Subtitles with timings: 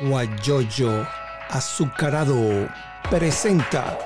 [0.00, 1.06] Guayoyo
[1.50, 2.68] Azucarado
[3.08, 3.96] presenta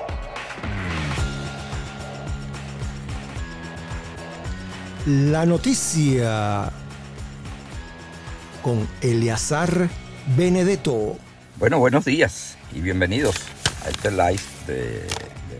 [5.05, 6.71] la noticia
[8.61, 9.89] con Eleazar
[10.37, 11.17] Benedetto.
[11.57, 13.35] Bueno, buenos días y bienvenidos
[13.85, 14.39] a este live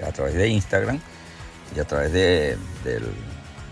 [0.08, 1.00] a través de Instagram
[1.76, 3.04] y a través de- del,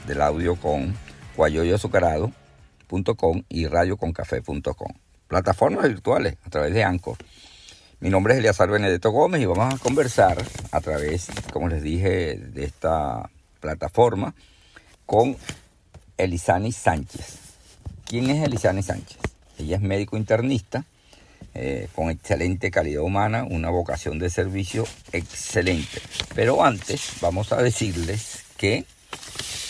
[0.08, 0.96] del audio con
[1.36, 4.94] guayoyoazucarado.com y radioconcafé.com.
[5.30, 7.16] Plataformas virtuales a través de Anchor.
[8.00, 12.36] Mi nombre es Eleazar Benedetto Gómez y vamos a conversar a través, como les dije,
[12.36, 13.30] de esta
[13.60, 14.34] plataforma
[15.06, 15.38] con
[16.18, 17.38] Elisani Sánchez.
[18.06, 19.20] ¿Quién es Elisani Sánchez?
[19.60, 20.86] Ella es médico internista
[21.54, 26.02] eh, con excelente calidad humana, una vocación de servicio excelente.
[26.34, 28.84] Pero antes vamos a decirles que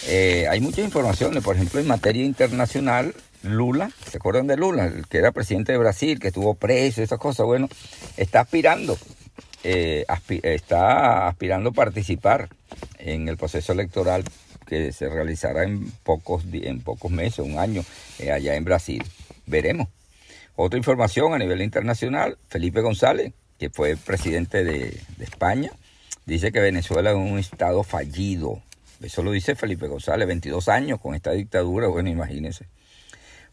[0.08, 3.14] eh, hay muchas informaciones, por ejemplo, en materia internacional,
[3.44, 4.92] Lula, ¿se acuerdan de Lula?
[5.10, 7.70] Que era presidente de Brasil, que estuvo preso, esas cosas, bueno,
[8.18, 8.98] está aspirando,
[9.64, 10.06] eh,
[10.44, 12.50] está aspirando a participar
[12.98, 14.24] en el proceso electoral
[14.68, 17.84] que se realizará en pocos, en pocos meses, un año,
[18.20, 19.04] eh, allá en Brasil.
[19.46, 19.88] Veremos.
[20.56, 25.72] Otra información a nivel internacional, Felipe González, que fue presidente de, de España,
[26.26, 28.62] dice que Venezuela es un estado fallido.
[29.02, 32.68] Eso lo dice Felipe González, 22 años con esta dictadura, bueno, imagínense.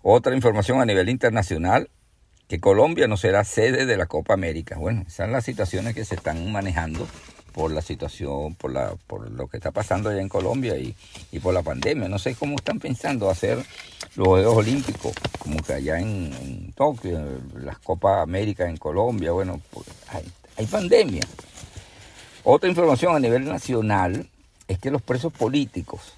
[0.02, 1.90] Otra información a nivel internacional,
[2.48, 4.76] que Colombia no será sede de la Copa América.
[4.78, 7.06] Bueno, esas son las situaciones que se están manejando
[7.52, 10.94] por la situación, por, la, por lo que está pasando allá en Colombia y,
[11.32, 12.08] y por la pandemia.
[12.08, 13.64] No sé cómo están pensando hacer
[14.14, 17.18] los Juegos Olímpicos, como que allá en, Tokio,
[17.54, 19.32] las Copas América en Colombia.
[19.32, 20.24] Bueno, pues, hay,
[20.56, 21.22] hay pandemia.
[22.44, 24.28] Otra información a nivel nacional
[24.68, 26.14] es que los presos políticos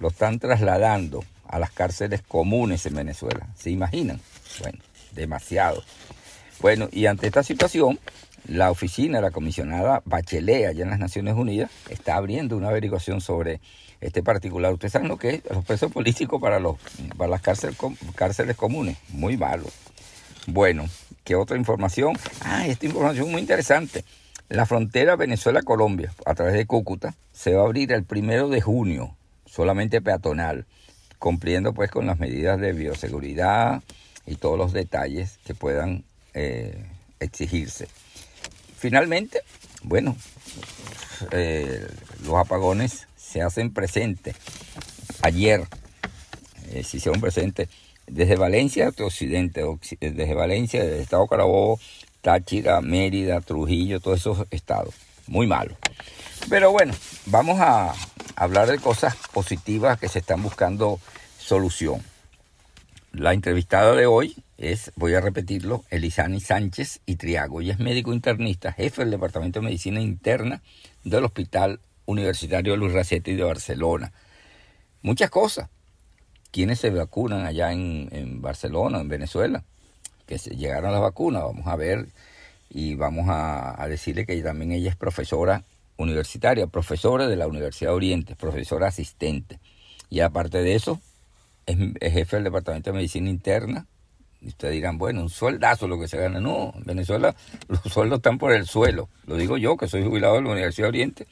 [0.00, 3.46] lo están trasladando a las cárceles comunes en Venezuela.
[3.56, 4.20] ¿Se imaginan?
[4.60, 4.78] Bueno,
[5.12, 5.84] demasiado.
[6.60, 8.00] Bueno, y ante esta situación,
[8.48, 13.20] la oficina de la comisionada Bachelet allá en las Naciones Unidas está abriendo una averiguación
[13.20, 13.60] sobre
[14.00, 14.72] este particular.
[14.72, 16.76] Ustedes saben lo que es los presos políticos para, los,
[17.16, 18.96] para las cárceles, com- cárceles comunes.
[19.10, 19.66] Muy malo.
[20.46, 20.86] Bueno,
[21.22, 22.14] ¿qué otra información?
[22.40, 24.04] Ah, esta información muy interesante.
[24.48, 29.16] La frontera Venezuela-Colombia, a través de Cúcuta, se va a abrir el primero de junio,
[29.46, 30.66] solamente peatonal,
[31.22, 33.80] cumpliendo pues con las medidas de bioseguridad
[34.26, 36.02] y todos los detalles que puedan
[36.34, 36.84] eh,
[37.20, 37.86] exigirse.
[38.76, 39.42] Finalmente,
[39.84, 40.16] bueno,
[41.30, 41.86] eh,
[42.24, 44.34] los apagones se hacen presentes.
[45.22, 45.62] Ayer
[46.72, 47.68] eh, se hicieron presentes
[48.08, 51.78] desde Valencia hasta Occidente, occi- eh, desde Valencia, desde el estado Carabobo,
[52.20, 54.96] Táchira, Mérida, Trujillo, todos esos estados.
[55.28, 55.76] Muy malo.
[56.48, 56.92] Pero bueno,
[57.26, 57.94] vamos a
[58.36, 61.00] hablar de cosas positivas que se están buscando
[61.38, 62.02] solución.
[63.12, 67.60] La entrevistada de hoy es, voy a repetirlo, Elisani Sánchez y Triago.
[67.60, 70.62] Ella es médico internista, jefe del Departamento de Medicina Interna
[71.04, 74.12] del Hospital Universitario Luis Racetti de Barcelona.
[75.02, 75.68] Muchas cosas.
[76.50, 79.64] ¿Quiénes se vacunan allá en, en Barcelona, en Venezuela?
[80.26, 82.08] Que llegaron las vacunas, vamos a ver.
[82.68, 85.64] Y vamos a decirle que también ella es profesora
[86.02, 89.60] universitaria, profesora de la Universidad de Oriente, profesora asistente.
[90.10, 91.00] Y aparte de eso,
[91.66, 93.86] es, jefe del Departamento de Medicina Interna.
[94.40, 96.40] Y ustedes dirán, bueno, un sueldazo lo que se gana.
[96.40, 97.34] No, en Venezuela
[97.68, 99.08] los sueldos están por el suelo.
[99.26, 101.26] Lo digo yo, que soy jubilado de la Universidad de Oriente,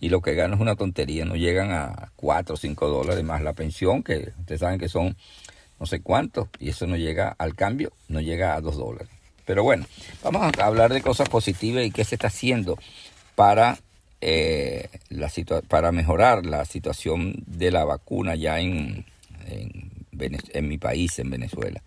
[0.00, 1.24] y lo que gano es una tontería.
[1.24, 5.16] No llegan a 4 o 5 dólares más la pensión, que ustedes saben que son
[5.78, 9.08] no sé cuánto, y eso no llega al cambio, no llega a 2 dólares.
[9.44, 9.84] Pero bueno,
[10.22, 12.78] vamos a hablar de cosas positivas y qué se está haciendo
[13.34, 13.78] para,
[14.26, 15.30] eh, la
[15.68, 19.04] para mejorar la situación de la vacuna ya en,
[19.46, 21.82] en, mi país, en Venezuela.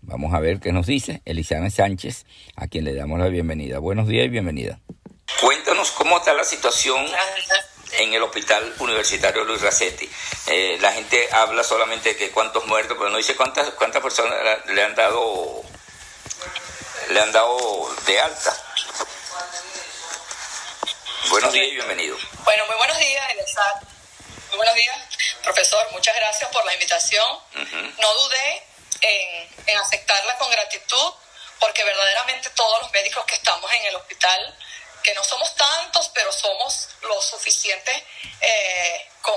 [0.00, 2.24] Vamos a ver qué nos dice Elizana Sánchez,
[2.56, 3.78] a quien le damos la bienvenida.
[3.78, 4.80] Buenos días y bienvenida.
[5.38, 7.04] Cuéntanos cómo está la situación
[7.98, 10.08] en el hospital universitario Luis Racetti.
[10.46, 14.34] Eh, la gente habla solamente de que cuántos muertos, pero no dice cuántas cuántas personas
[14.66, 15.62] le han dado
[17.10, 17.58] le han dado
[18.06, 18.65] de alta.
[21.28, 22.16] Buenos días y bienvenido.
[22.44, 23.74] Bueno, muy buenos días, Elezar.
[24.48, 24.96] Muy buenos días,
[25.42, 25.90] profesor.
[25.92, 27.40] Muchas gracias por la invitación.
[27.98, 28.66] No dudé
[29.00, 31.12] en, en aceptarla con gratitud,
[31.58, 34.58] porque verdaderamente todos los médicos que estamos en el hospital,
[35.02, 38.02] que no somos tantos, pero somos lo suficientes
[38.40, 39.34] eh, con,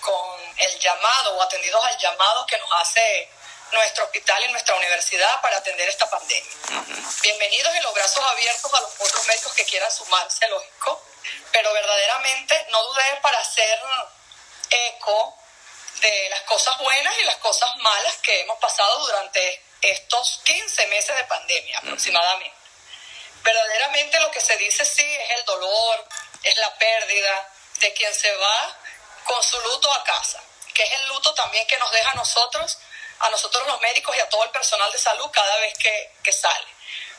[0.00, 3.30] con el llamado o atendidos al llamado que nos hace
[3.72, 6.52] nuestro hospital y nuestra universidad para atender esta pandemia.
[7.22, 11.02] Bienvenidos y los brazos abiertos a los otros médicos que quieran sumarse, lógico,
[11.52, 13.80] pero verdaderamente no dudé para hacer
[14.70, 15.38] eco
[16.00, 21.16] de las cosas buenas y las cosas malas que hemos pasado durante estos 15 meses
[21.16, 22.56] de pandemia aproximadamente.
[23.42, 26.08] Verdaderamente lo que se dice sí es el dolor,
[26.42, 27.48] es la pérdida
[27.80, 28.76] de quien se va
[29.24, 30.42] con su luto a casa,
[30.72, 32.78] que es el luto también que nos deja a nosotros,
[33.20, 36.32] a nosotros los médicos y a todo el personal de salud cada vez que, que
[36.32, 36.73] sale.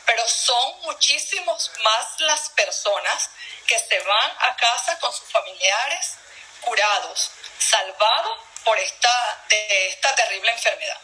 [0.06, 3.30] Pero son muchísimos más las personas
[3.66, 6.14] que se van a casa con sus familiares
[6.60, 11.00] curados, salvados por esta, de esta terrible enfermedad.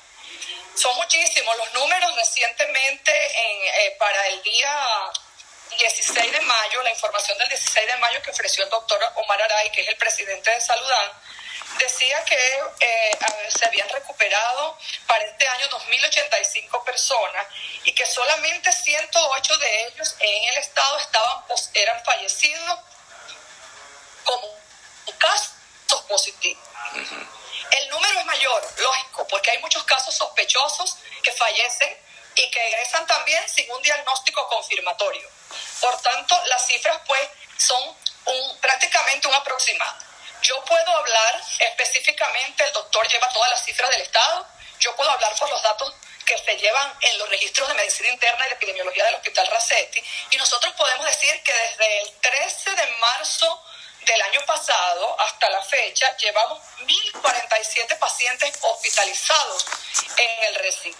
[0.75, 5.13] Son muchísimos los números recientemente en, eh, para el día
[5.79, 9.71] 16 de mayo, la información del 16 de mayo que ofreció el doctor Omar Aray,
[9.71, 11.13] que es el presidente de Saludán,
[11.79, 13.19] decía que eh,
[13.49, 17.47] se habían recuperado para este año 2.085 personas
[17.85, 21.45] y que solamente 108 de ellos en el estado estaban
[21.75, 22.79] eran fallecidos
[24.25, 24.49] como
[25.19, 25.53] casos
[26.09, 26.63] positivos.
[27.71, 31.97] El número es mayor, lógico, porque hay muchos casos sospechosos que fallecen
[32.35, 35.29] y que egresan también sin un diagnóstico confirmatorio.
[35.81, 37.83] Por tanto, las cifras pues son
[38.27, 40.12] un, prácticamente un aproximado.
[40.43, 44.47] Yo puedo hablar específicamente, el doctor lleva todas las cifras del Estado,
[44.81, 45.95] yo puedo hablar por los datos
[46.27, 50.03] que se llevan en los registros de medicina interna y de epidemiología del Hospital Racetti,
[50.33, 53.65] y nosotros podemos decir que desde el 13 de marzo
[54.05, 59.65] del año pasado hasta la fecha llevamos 1.047 pacientes hospitalizados
[60.17, 60.99] en el recinto.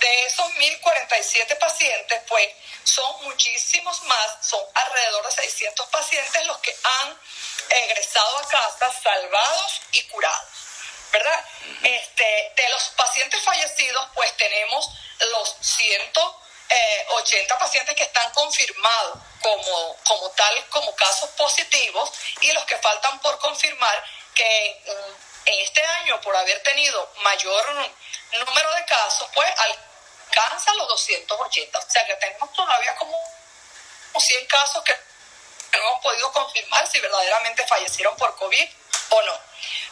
[0.00, 2.48] De esos 1.047 pacientes, pues
[2.88, 7.20] son muchísimos más, son alrededor de 600 pacientes los que han
[7.68, 10.48] egresado a casa salvados y curados.
[11.10, 11.44] ¿Verdad?
[11.82, 14.86] Este, de los pacientes fallecidos, pues tenemos
[15.30, 22.10] los 180 pacientes que están confirmados como, como tal, como casos positivos,
[22.42, 24.04] y los que faltan por confirmar
[24.34, 24.82] que
[25.46, 27.90] en este año, por haber tenido mayor
[28.32, 29.50] número de casos, pues
[30.28, 31.78] alcanza los 280.
[31.78, 33.16] O sea que tenemos todavía como
[34.18, 34.94] 100 casos que
[35.72, 38.68] no hemos podido confirmar si verdaderamente fallecieron por COVID
[39.10, 39.40] o no.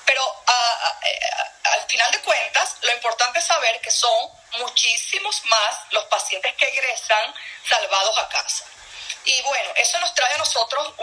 [0.04, 0.42] Pero
[1.64, 6.66] al final de cuentas, lo importante es saber que son muchísimos más los pacientes que
[6.66, 7.34] egresan
[7.68, 8.64] salvados a casa.
[9.24, 10.94] Y bueno, eso nos trae a nosotros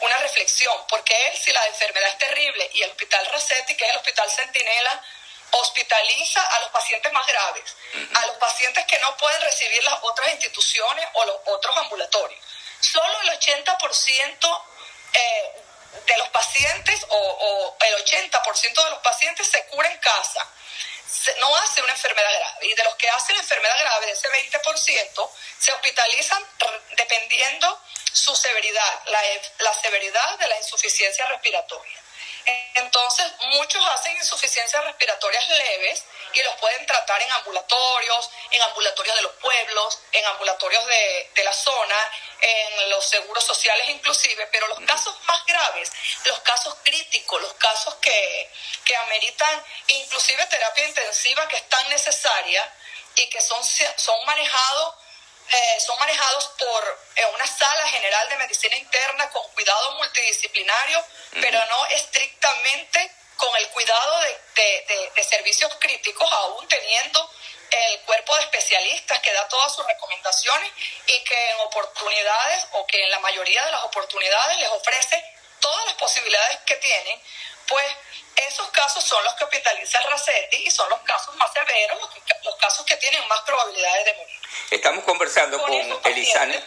[0.00, 3.96] una reflexión, porque si la enfermedad es terrible y el Hospital Racetti, que es el
[3.98, 5.04] Hospital Centinela,
[5.52, 7.76] hospitaliza a los pacientes más graves,
[8.14, 12.40] a los pacientes que no pueden recibir las otras instituciones o los otros ambulatorios.
[12.80, 14.64] Solo el 80%
[15.12, 15.62] eh,
[16.06, 20.46] de los pacientes o, o el 80% de los pacientes se cura en casa
[21.38, 22.66] no hace una enfermedad grave.
[22.66, 26.46] Y de los que hacen enfermedad grave, de ese 20%, se hospitalizan
[26.96, 27.80] dependiendo
[28.12, 29.20] su severidad, la,
[29.58, 31.98] la severidad de la insuficiencia respiratoria.
[32.74, 39.22] Entonces, muchos hacen insuficiencias respiratorias leves y los pueden tratar en ambulatorios, en ambulatorios de
[39.22, 41.96] los pueblos, en ambulatorios de, de la zona,
[42.40, 45.90] en los seguros sociales inclusive, pero los casos más graves,
[46.24, 48.50] los casos críticos, los casos que,
[48.84, 52.72] que ameritan inclusive terapia intensiva que es tan necesaria
[53.16, 53.62] y que son,
[53.96, 54.94] son manejados
[55.52, 61.64] eh, son manejados por eh, una sala general de medicina interna con cuidado multidisciplinario, pero
[61.66, 67.30] no estrictamente con el cuidado de, de, de, servicios críticos, aún teniendo
[67.70, 70.70] el cuerpo de especialistas que da todas sus recomendaciones
[71.06, 75.24] y que en oportunidades o que en la mayoría de las oportunidades les ofrece
[75.60, 77.20] todas las posibilidades que tienen,
[77.68, 77.86] pues
[78.48, 81.98] esos casos son los que hospitaliza Racetti y son los casos más severos,
[82.44, 84.40] los, casos que tienen más probabilidades de morir.
[84.70, 85.72] Estamos conversando con,
[86.04, 86.62] Elisane,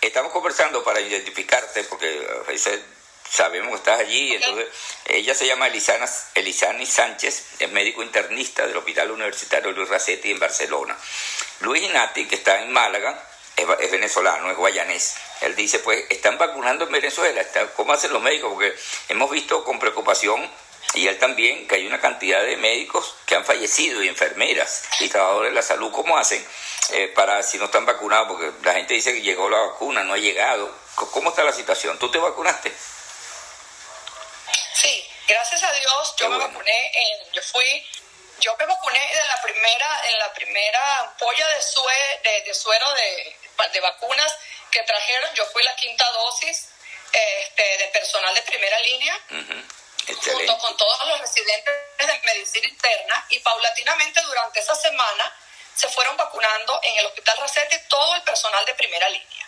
[0.00, 2.26] estamos conversando para identificarte, porque
[3.30, 4.66] sabemos que estás allí, entonces
[5.06, 10.40] ella se llama Elisana, Elisani Sánchez, es médico internista del Hospital Universitario Luis Racetti en
[10.40, 10.96] Barcelona.
[11.60, 13.22] Luis Inati, que está en Málaga,
[13.56, 15.16] es, venezolano, es guayanés.
[15.42, 17.42] Él dice, pues, están vacunando en Venezuela,
[17.76, 18.52] ¿cómo hacen los médicos?
[18.52, 18.74] Porque
[19.08, 20.50] hemos visto con preocupación
[20.94, 25.08] y él también que hay una cantidad de médicos que han fallecido y enfermeras y
[25.08, 26.44] trabajadores de la salud, ¿cómo hacen
[26.92, 28.28] eh, para si no están vacunados?
[28.28, 30.74] Porque la gente dice que llegó la vacuna, no ha llegado.
[30.96, 31.98] ¿Cómo está la situación?
[31.98, 32.72] ¿Tú te vacunaste?
[34.74, 37.86] Sí, gracias a Dios yo me vacuné, en, yo fui,
[38.38, 43.36] yo me vacuné en la primera, en la primera ampolla de, de, suero de,
[43.72, 44.36] de vacunas
[44.70, 46.68] que trajeron, yo fui la quinta dosis
[47.12, 49.20] este, de personal de primera línea
[50.06, 55.36] junto con todos los residentes de medicina interna y paulatinamente durante esa semana
[55.74, 59.46] se fueron vacunando en el Hospital Racetti todo el personal de primera línea.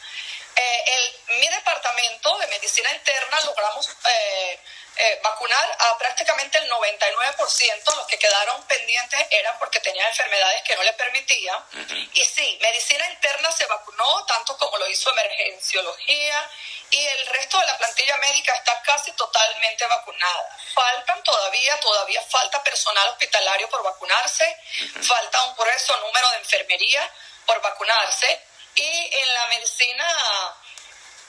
[0.54, 4.60] Eh, el, mi departamento de medicina interna logramos eh,
[4.94, 10.76] eh, vacunar a prácticamente el 99%, los que quedaron pendientes eran porque tenían enfermedades que
[10.76, 11.64] no le permitían.
[12.12, 16.50] Y sí, medicina interna se vacunó, tanto como lo hizo emergenciología,
[16.90, 20.58] y el resto de la plantilla médica está casi totalmente vacunada.
[20.74, 24.56] Faltan todavía, todavía falta personal hospitalario por vacunarse,
[25.02, 27.10] falta un grueso número de enfermería
[27.46, 28.40] por vacunarse,
[28.74, 30.06] y en la medicina,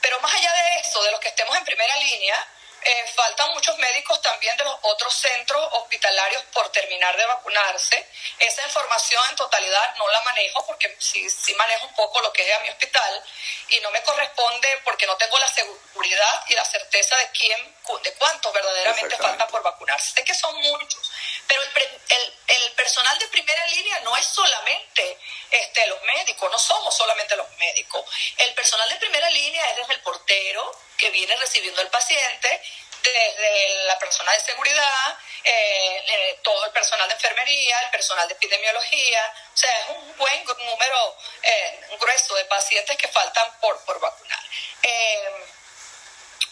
[0.02, 2.46] pero más allá de eso, de los que estemos en primera línea,
[2.84, 8.06] eh, faltan muchos médicos también de los otros centros hospitalarios por terminar de vacunarse.
[8.38, 12.48] Esa información en totalidad no la manejo porque sí, sí manejo un poco lo que
[12.48, 13.24] es a mi hospital
[13.68, 18.14] y no me corresponde porque no tengo la seguridad y la certeza de quién, de
[18.14, 20.12] cuántos verdaderamente faltan por vacunarse.
[20.12, 21.10] Sé que son muchos,
[21.46, 25.18] pero el, el, el personal de primera línea no es solamente
[25.50, 28.04] este, los médicos, no somos solamente los médicos.
[28.38, 32.62] El personal de primera línea es desde el portero, que viene recibiendo al paciente,
[33.02, 38.32] desde la persona de seguridad, eh, eh, todo el personal de enfermería, el personal de
[38.32, 44.00] epidemiología, o sea, es un buen número eh, grueso de pacientes que faltan por, por
[44.00, 44.40] vacunar.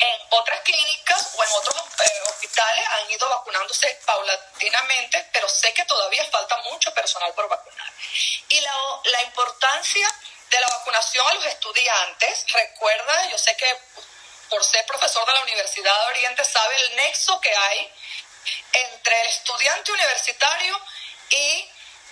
[0.01, 1.77] en otras clínicas o en otros
[2.29, 7.91] hospitales han ido vacunándose paulatinamente, pero sé que todavía falta mucho personal por vacunar.
[8.51, 10.09] Y la, la importancia
[10.51, 13.79] de la vacunación a los estudiantes, recuerda, yo sé que
[14.53, 17.91] por ser profesor de la Universidad de Oriente, sabe el nexo que hay
[18.75, 20.79] entre el estudiante universitario
[21.31, 21.71] y,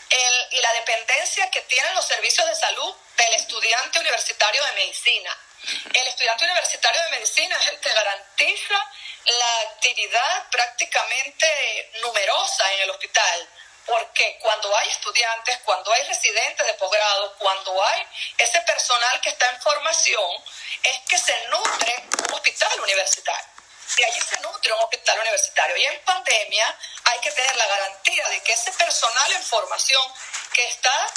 [0.09, 5.37] el, y la dependencia que tienen los servicios de salud del estudiante universitario de medicina.
[5.93, 8.91] El estudiante universitario de medicina es el que garantiza
[9.27, 13.49] la actividad prácticamente numerosa en el hospital
[13.91, 18.07] porque cuando hay estudiantes, cuando hay residentes de posgrado, cuando hay
[18.39, 20.31] ese personal que está en formación,
[20.85, 23.51] es que se nutre un hospital universitario.
[23.97, 25.77] De allí se nutre un hospital universitario.
[25.77, 30.15] Y en pandemia hay que tener la garantía de que ese personal en formación
[30.53, 31.13] que está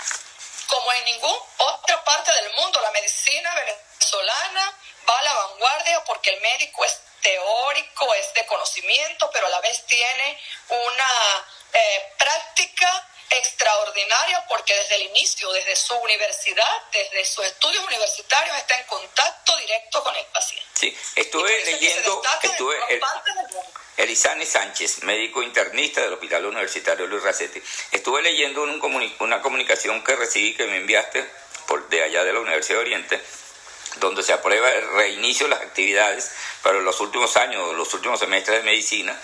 [0.65, 6.32] como en ninguna otra parte del mundo, la medicina venezolana va a la vanguardia porque
[6.32, 13.10] el médico es teórico, es de conocimiento, pero a la vez tiene una eh, práctica
[13.30, 19.58] extraordinaria porque desde el inicio, desde su universidad, desde sus estudios universitarios, está en contacto
[19.58, 20.68] directo con el paciente.
[20.74, 22.77] Sí, estuve leyendo, estuve
[23.98, 27.62] Elizane Sánchez, médico internista del Hospital Universitario Luis Racetti.
[27.92, 31.24] Estuve leyendo una comunicación que recibí que me enviaste
[31.68, 33.22] por de allá de la Universidad de Oriente,
[33.98, 38.58] donde se aprueba el reinicio de las actividades para los últimos años, los últimos semestres
[38.58, 39.20] de medicina,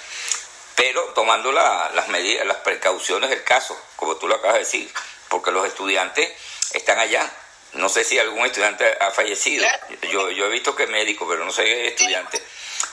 [0.80, 4.90] pero tomando las medidas, las precauciones del caso, como tú lo acabas de decir,
[5.28, 6.32] porque los estudiantes
[6.72, 7.30] están allá.
[7.74, 9.68] No sé si algún estudiante ha fallecido.
[10.10, 12.42] Yo, yo he visto que es médico, pero no sé estudiante.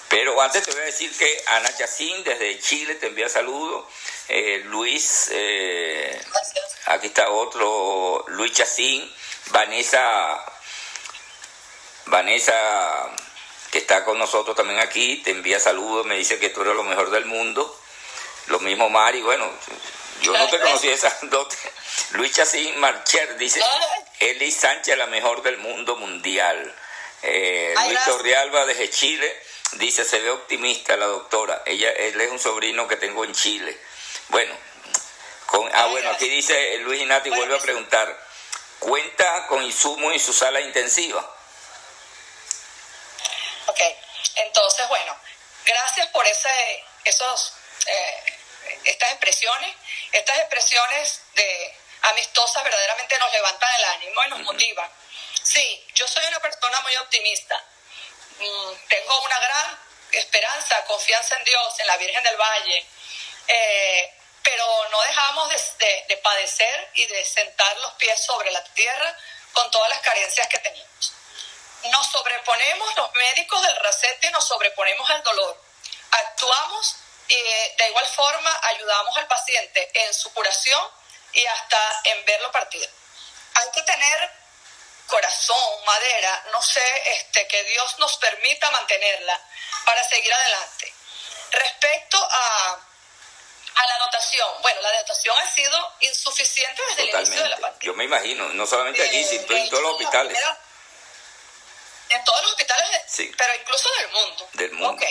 [0.09, 3.87] Pero antes te voy a decir que Ana Yacín desde Chile te envía saludos.
[4.27, 6.21] Eh, Luis, eh,
[6.87, 9.09] aquí está otro, Luis Chacín,
[9.53, 10.45] Vanessa,
[12.07, 13.15] Vanessa
[13.71, 16.85] que está con nosotros también aquí, te envía saludos, me dice que tú eres lo
[16.85, 17.81] mejor del mundo.
[18.47, 19.51] Lo mismo Mari, bueno,
[20.23, 21.57] yo no te conocí esa dote.
[22.13, 23.61] Luis Chacín Marcher dice,
[24.21, 26.75] Eli Sánchez la mejor del mundo mundial.
[27.23, 29.43] Eh, Luis Torrealba desde Chile
[29.73, 31.63] dice, se ve optimista la doctora.
[31.67, 33.77] Ella, él es un sobrino que tengo en Chile.
[34.29, 34.55] Bueno,
[35.47, 38.27] con, ah, bueno, aquí dice Luis Inati, vuelve a preguntar,
[38.79, 41.35] ¿cuenta con insumos en su sala intensiva?
[43.67, 43.81] Ok,
[44.37, 45.17] entonces, bueno,
[45.65, 47.53] gracias por ese, esos,
[47.87, 48.39] eh,
[48.85, 49.75] estas expresiones.
[50.13, 54.91] Estas expresiones de amistosas verdaderamente nos levantan el ánimo y nos motivan.
[55.43, 57.63] Sí, yo soy una persona muy optimista.
[58.39, 59.79] Mm, tengo una gran
[60.13, 62.87] esperanza, confianza en Dios, en la Virgen del Valle.
[63.49, 64.13] Eh,
[64.43, 69.17] pero no dejamos de, de, padecer y de sentar los pies sobre la tierra
[69.53, 71.16] con todas las carencias que tenemos
[71.85, 75.63] nos sobreponemos, los médicos del RACETE nos sobreponemos al dolor.
[76.11, 76.97] Actuamos
[77.29, 80.81] y de igual forma ayudamos al paciente en su curación
[81.33, 82.89] y hasta en verlo partir.
[83.55, 84.31] Hay que tener
[85.07, 89.41] corazón, madera, no sé, este, que Dios nos permita mantenerla
[89.85, 90.93] para seguir adelante.
[91.53, 92.73] Respecto a,
[93.75, 97.87] a la dotación, bueno, la dotación ha sido insuficiente desde el inicio de la pandemia.
[97.87, 100.39] Yo me imagino, no solamente allí, sino en todos los hospitales
[102.09, 103.03] en todos los hospitales,
[103.37, 104.49] pero incluso del mundo.
[104.53, 105.07] Del mundo.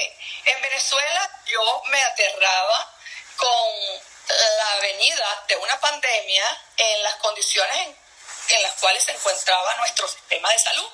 [0.45, 2.93] En Venezuela yo me aterraba
[3.37, 7.95] con la venida de una pandemia en las condiciones
[8.49, 10.89] en, las cuales se encontraba nuestro sistema de salud,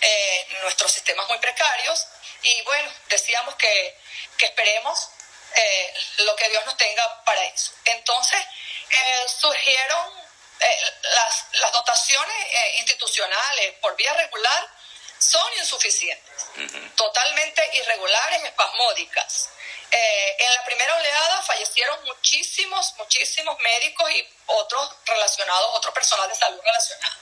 [0.00, 2.06] eh, nuestros sistemas muy precarios,
[2.42, 3.98] y bueno, decíamos que,
[4.36, 5.10] que esperemos
[5.54, 7.72] eh, lo que Dios nos tenga para eso.
[7.84, 8.40] Entonces,
[8.90, 10.28] eh, surgieron
[11.14, 12.36] las, las, dotaciones
[12.78, 14.68] institucionales por vía regular
[15.18, 16.46] son insuficientes,
[16.96, 19.50] totalmente irregulares, espasmódicas.
[19.90, 26.34] Eh, en la primera oleada fallecieron muchísimos, muchísimos médicos y otros relacionados, otro personal de
[26.34, 27.16] salud relacionado.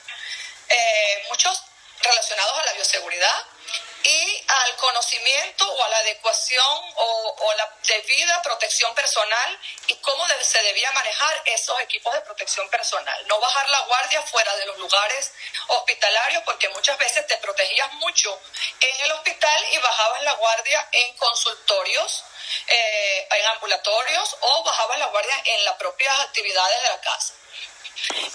[0.69, 1.61] Eh, muchos
[2.01, 3.45] relacionados a la bioseguridad
[4.03, 10.61] y al conocimiento o a la adecuación o, la debida protección personal y cómo se
[10.61, 13.27] debía manejar esos equipos de protección personal.
[13.27, 15.31] No bajar la guardia fuera de los lugares
[15.67, 18.39] hospitalarios porque muchas veces te protegías mucho
[18.79, 22.23] en el hospital y bajabas la guardia en consultorios
[22.67, 27.33] eh, en ambulatorios o bajabas la guardia en las propias actividades de la casa.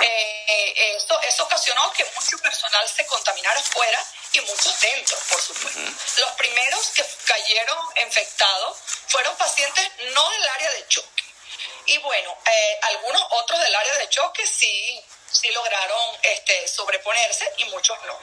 [0.00, 5.80] Eh, esto, eso ocasionó que mucho personal se contaminara fuera y muchos dentro, por supuesto.
[6.20, 8.78] Los primeros que cayeron infectados
[9.08, 11.24] fueron pacientes no del área de choque.
[11.86, 17.64] Y bueno, eh, algunos otros del área de choque sí, sí lograron este, sobreponerse y
[17.66, 18.18] muchos no.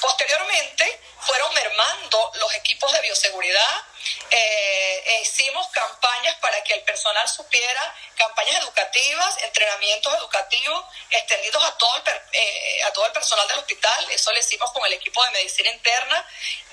[0.00, 3.84] posteriormente fueron mermando los equipos de bioseguridad
[4.30, 11.96] eh, hicimos campañas para que el personal supiera, campañas educativas, entrenamientos educativos extendidos a todo,
[11.96, 14.10] el, eh, a todo el personal del hospital.
[14.10, 16.24] Eso lo hicimos con el equipo de medicina interna,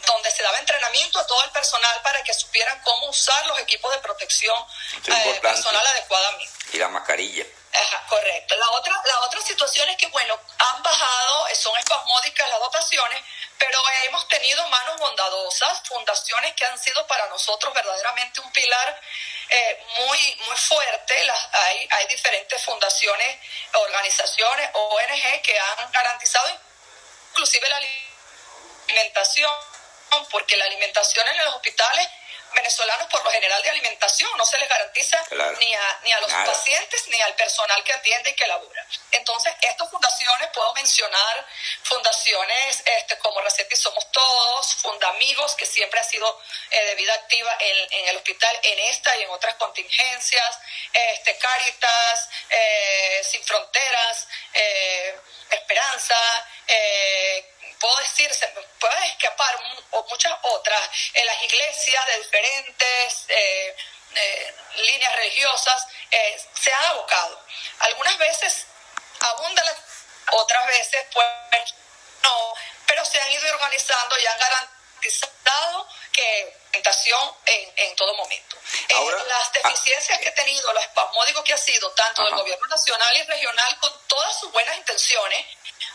[0.06, 3.92] donde se daba entrenamiento a todo el personal para que supieran cómo usar los equipos
[3.92, 4.66] de protección
[5.08, 6.54] eh, personal adecuadamente.
[6.74, 7.46] Y la mascarilla.
[7.74, 8.56] Ajá, correcto.
[8.56, 13.22] La otra, la otra situación es que, bueno, han bajado, son espasmódicas las dotaciones,
[13.58, 19.02] pero hemos tenido manos bondadosas, fundaciones que han sido para nosotros verdaderamente un pilar
[19.50, 21.24] eh, muy, muy fuerte.
[21.26, 23.38] Las, hay, hay diferentes fundaciones,
[23.74, 26.50] organizaciones, ONG que han garantizado
[27.32, 27.78] inclusive la
[28.88, 29.52] alimentación,
[30.32, 32.08] porque la alimentación en los hospitales
[32.54, 35.24] venezolanos por lo general de alimentación no se les garantiza
[35.60, 38.86] ni, a, ni a los pacientes ni al personal que atiende y que labora.
[39.12, 41.46] Entonces, estas fundaciones, puedo mencionar
[41.84, 47.14] fundaciones este, como Receta y Somos Todos, Fundamigos, que siempre ha sido eh, de vida
[47.14, 50.60] activa en, en, el hospital en esta y en otras contingencias,
[50.94, 56.18] este, Caritas, eh, Sin Fronteras, eh, Esperanza,
[56.68, 58.48] eh, puedo decir, se
[58.80, 59.58] puede escapar
[60.10, 63.76] muchas otras, en las iglesias de diferentes eh,
[64.16, 67.42] eh, líneas religiosas eh, se han abocado.
[67.80, 68.66] Algunas veces
[69.20, 69.64] abunda,
[70.34, 71.28] otras veces pues
[72.24, 72.54] no,
[72.88, 78.58] pero se han ido organizando y han garantizado que tentación en, en todo momento.
[79.28, 83.24] las deficiencias que ha tenido, los espasmódicos que ha sido tanto del gobierno nacional y
[83.24, 85.46] regional con todas sus buenas intenciones,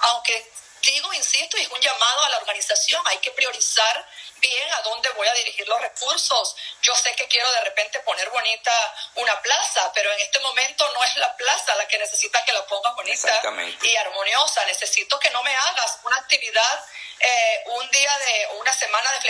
[0.00, 4.06] aunque digo, insisto, y es un llamado a la organización, hay que priorizar
[4.40, 6.56] bien a dónde voy a dirigir los recursos.
[6.82, 11.04] Yo sé que quiero de repente poner bonita una plaza, pero en este momento no
[11.04, 13.40] es la plaza la que necesita que la ponga bonita
[13.82, 14.64] y armoniosa.
[14.64, 16.84] Necesito que no me hagas una actividad
[17.20, 19.20] eh, un día de una semana de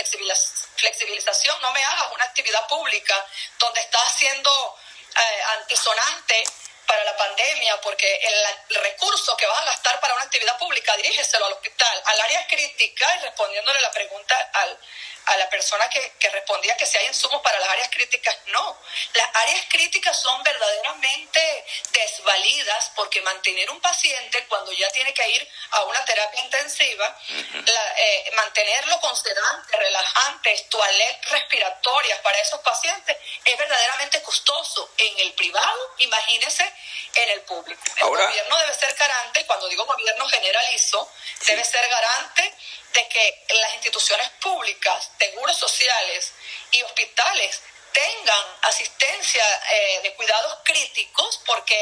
[0.75, 3.25] flexibilización, no me hagas una actividad pública
[3.59, 4.77] donde estás haciendo
[5.13, 6.43] eh, antisonante
[6.91, 11.45] para la pandemia, porque el, recurso que vas a gastar para una actividad pública, dirígeselo
[11.45, 14.77] al hospital, al área crítica, y respondiéndole la pregunta al,
[15.25, 18.77] a la persona que, que, respondía que si hay insumos para las áreas críticas, no.
[19.13, 25.49] Las áreas críticas son verdaderamente desvalidas porque mantener un paciente cuando ya tiene que ir
[25.71, 27.17] a una terapia intensiva,
[27.65, 34.91] la, eh, mantenerlo con sedantes, relajantes, toaletas respiratorias para esos pacientes es verdaderamente costoso.
[34.97, 36.71] En el privado, imagínese
[37.15, 37.81] en el público.
[37.97, 41.11] El gobierno debe ser garante, cuando digo gobierno generalizo,
[41.45, 42.55] debe ser garante
[42.93, 46.31] de que las instituciones públicas, seguros sociales
[46.71, 47.61] y hospitales
[47.93, 51.77] tengan asistencia eh, de cuidados críticos porque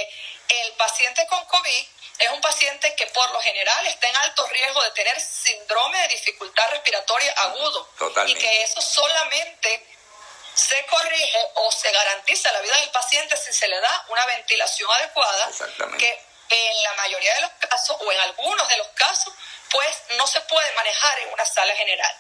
[0.50, 1.86] el paciente con COVID
[2.20, 6.08] es un paciente que por lo general está en alto riesgo de tener síndrome de
[6.10, 7.90] dificultad respiratoria agudo
[8.28, 9.88] y que eso solamente
[10.54, 14.92] se corrige o se garantiza la vida del paciente si se le da una ventilación
[14.92, 15.50] adecuada
[15.98, 19.34] que en la mayoría de los casos o en algunos de los casos
[19.70, 22.14] pues no se puede manejar en una sala general.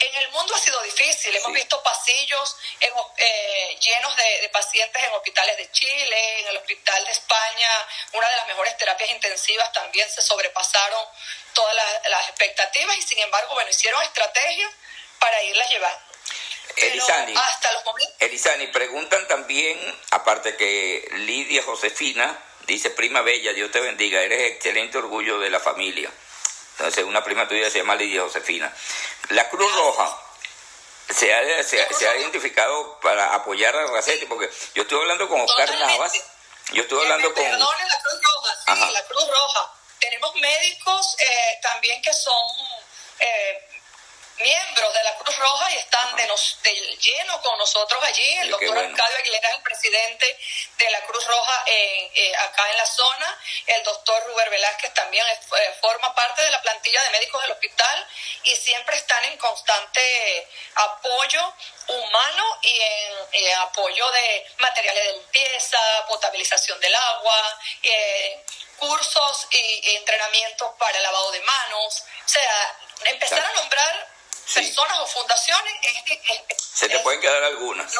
[0.00, 5.56] En el mundo ha sido difícil, hemos visto pasillos eh, llenos de, pacientes en hospitales
[5.56, 7.70] de Chile, en el hospital de España,
[8.12, 11.04] una de las mejores terapias intensivas también se sobrepasaron
[11.52, 11.74] todas
[12.08, 14.72] las, expectativas y sin embargo, bueno, hicieron estrategias
[15.18, 16.00] para irlas llevando.
[16.76, 18.14] Elizani, hasta los momentos...
[18.20, 19.78] Elizani, preguntan también,
[20.10, 25.58] aparte que Lidia Josefina dice, prima bella, Dios te bendiga, eres excelente orgullo de la
[25.58, 26.10] familia.
[26.78, 28.72] Entonces, una prima tuya se llama Lidia Josefina.
[29.30, 30.16] La Cruz Roja
[31.10, 35.76] se ha, se, ha identificado para apoyar a Racetti, porque yo estuve hablando con Oscar
[35.76, 36.12] Navas,
[36.70, 37.42] yo estuve hablando con...
[37.42, 39.72] Perdone, la Cruz Roja, sí, la Cruz Roja.
[39.98, 42.46] Tenemos médicos eh, también que son...
[43.18, 43.77] Eh,
[44.40, 48.38] miembros de la Cruz Roja y están de, nos, de lleno con nosotros allí.
[48.38, 50.38] El doctor Arcadio Aguilera es el presidente
[50.78, 53.38] de la Cruz Roja en, eh, acá en la zona.
[53.66, 58.06] El doctor Ruber Velázquez también eh, forma parte de la plantilla de médicos del hospital
[58.44, 61.54] y siempre están en constante apoyo
[61.88, 62.80] humano y
[63.32, 68.44] en, apoyo de materiales de limpieza, potabilización del agua, eh,
[68.76, 72.04] cursos y, entrenamientos para lavado de manos.
[72.24, 74.17] O sea, empezar a nombrar
[74.54, 75.74] personas o fundaciones.
[76.74, 77.92] Se te pueden quedar algunas.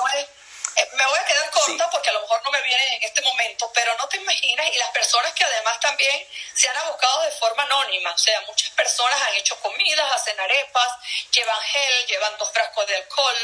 [0.78, 3.20] Eh, me voy a quedar corta porque a lo mejor no me viene en este
[3.22, 7.32] momento, pero no te imaginas, y las personas que además también se han abocado de
[7.32, 10.92] forma anónima, o sea, muchas personas han hecho comidas, hacen arepas,
[11.32, 13.36] llevan gel, llevan dos frascos de alcohol,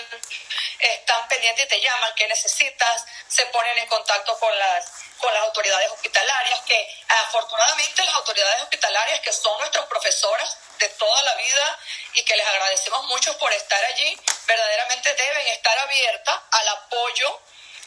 [0.78, 3.04] están pendientes y te llaman, ¿qué necesitas?
[3.26, 9.20] Se ponen en contacto con las con las autoridades hospitalarias, que afortunadamente las autoridades hospitalarias,
[9.20, 10.48] que son nuestros profesores
[10.78, 11.78] de toda la vida
[12.14, 17.40] y que les agradecemos mucho por estar allí, verdaderamente deben estar abiertas al apoyo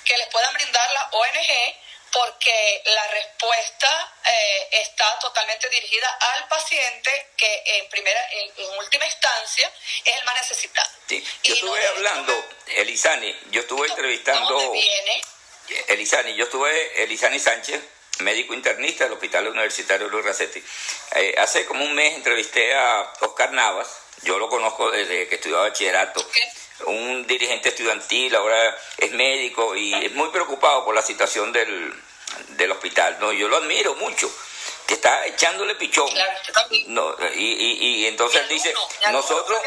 [0.04, 1.76] que les puedan brindar las ONG
[2.12, 9.72] porque la respuesta eh, está totalmente dirigida al paciente que en primera en, última instancia
[10.06, 10.90] es el más necesitado.
[11.44, 12.34] Yo estuve hablando,
[12.68, 14.72] Elisani, yo estuve entrevistando...
[14.72, 15.22] Viene,
[15.88, 17.82] Elisani, yo estuve, Elisani Sánchez,
[18.20, 20.64] médico internista del Hospital Universitario Luis Racetti.
[21.16, 23.88] Eh, hace como un mes entrevisté a Oscar Navas,
[24.24, 26.26] yo lo conozco desde que estudiaba bachillerato,
[26.86, 31.94] un dirigente estudiantil, ahora es médico y es muy preocupado por la situación del,
[32.50, 33.18] del hospital.
[33.20, 33.34] ¿no?
[33.34, 34.32] Yo lo admiro mucho
[34.86, 36.10] que está echándole pichón.
[36.88, 38.74] no, y, y, y entonces él dice,
[39.12, 39.60] nosotros...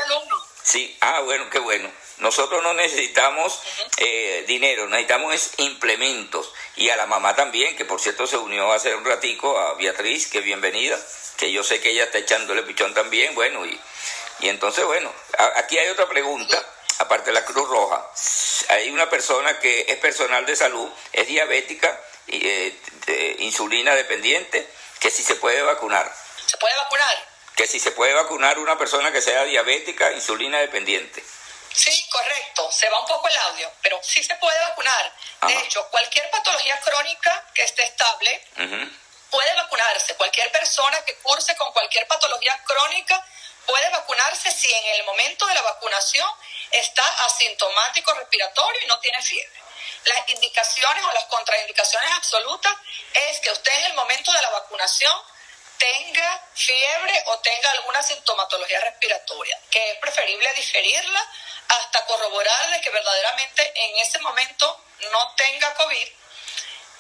[0.63, 1.91] Sí, ah, bueno, qué bueno.
[2.21, 3.61] Nosotros no necesitamos
[3.97, 6.53] eh, dinero, necesitamos implementos.
[6.77, 10.29] Y a la mamá también, que por cierto se unió hace un ratico, a Beatriz,
[10.29, 10.99] que bienvenida,
[11.37, 13.81] que yo sé que ella está echándole pichón también, bueno, y,
[14.41, 15.13] y entonces, bueno,
[15.57, 16.63] aquí hay otra pregunta,
[16.99, 18.07] aparte de la Cruz Roja.
[18.69, 24.69] Hay una persona que es personal de salud, es diabética, eh, insulina dependiente,
[25.01, 26.15] que si se puede vacunar.
[26.47, 27.29] ¿Se puede vacunar?
[27.57, 31.23] Que si se puede vacunar una persona que sea diabética, insulina dependiente.
[31.73, 32.71] Sí, correcto.
[32.73, 35.13] Se va un poco el audio, pero sí se puede vacunar.
[35.43, 38.45] De hecho, cualquier patología crónica que esté estable
[39.31, 40.15] puede vacunarse.
[40.17, 43.25] Cualquier persona que curse con cualquier patología crónica
[43.67, 46.29] puede vacunarse si en el momento de la vacunación
[46.71, 49.61] está asintomático respiratorio y no tiene fiebre.
[50.05, 52.75] Las indicaciones o las contraindicaciones absolutas
[53.13, 55.15] es que usted en el momento de la vacunación
[55.79, 61.27] tenga fiebre o tenga alguna sintomatología respiratoria, que es preferible diferirla
[61.71, 66.09] hasta corroborar de que verdaderamente en ese momento no tenga COVID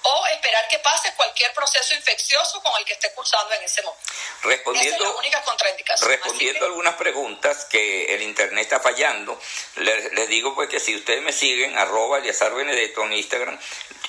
[0.02, 4.12] o esperar que pase cualquier proceso infeccioso con el que esté cursando en ese momento.
[4.42, 6.08] Respondiendo, Esa es la única contraindicación.
[6.08, 9.38] Respondiendo algunas preguntas que el internet está fallando,
[9.76, 13.60] les, digo pues que si ustedes me siguen, arroba Eliazar Benedetto en Instagram,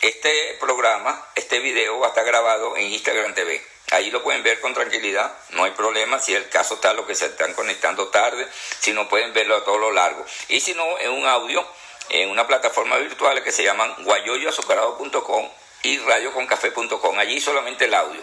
[0.02, 3.62] este programa, este video va a estar grabado en Instagram TV.
[3.92, 7.14] Ahí lo pueden ver con tranquilidad, no hay problema si el caso está lo que
[7.14, 8.48] se están conectando tarde,
[8.80, 10.26] si no pueden verlo a todo lo largo.
[10.48, 11.66] Y si no, en un audio,
[12.10, 15.50] en una plataforma virtual que se llaman guayoyoazucarado.com
[15.84, 18.22] y radioconcafé.com, allí solamente el audio.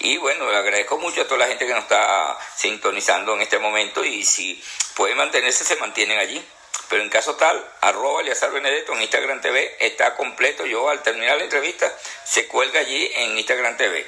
[0.00, 3.58] Y bueno, le agradezco mucho a toda la gente que nos está sintonizando en este
[3.58, 4.62] momento y si
[4.94, 6.44] pueden mantenerse, se mantienen allí.
[6.88, 10.66] Pero en caso tal, arroba Eliazar Benedetto en Instagram TV está completo.
[10.66, 11.92] Yo al terminar la entrevista
[12.24, 14.06] se cuelga allí en Instagram TV.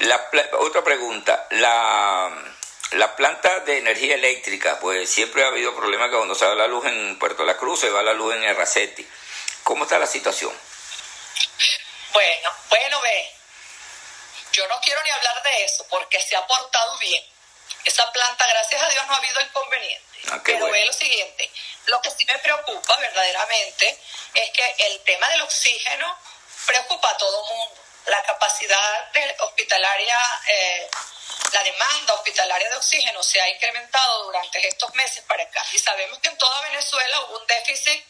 [0.00, 0.28] La,
[0.58, 2.30] otra pregunta, la,
[2.92, 6.66] la planta de energía eléctrica, pues siempre ha habido problemas que cuando se va la
[6.66, 9.06] luz en Puerto La Cruz, se va la luz en Erracetti.
[9.62, 10.52] ¿Cómo está la situación?
[12.12, 13.32] Bueno, bueno, ve,
[14.52, 17.24] yo no quiero ni hablar de eso porque se ha portado bien.
[17.84, 20.04] Esa planta, gracias a Dios, no ha habido inconveniente.
[20.30, 21.50] Ah, Pero ve lo siguiente,
[21.86, 23.98] lo que sí me preocupa verdaderamente
[24.34, 26.18] es que el tema del oxígeno
[26.66, 30.90] preocupa a todo mundo la capacidad hospitalaria, eh,
[31.52, 35.64] la demanda hospitalaria de oxígeno se ha incrementado durante estos meses para acá.
[35.72, 38.04] Y sabemos que en toda Venezuela hubo un déficit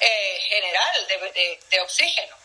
[0.00, 2.36] eh, general de, oxígeno.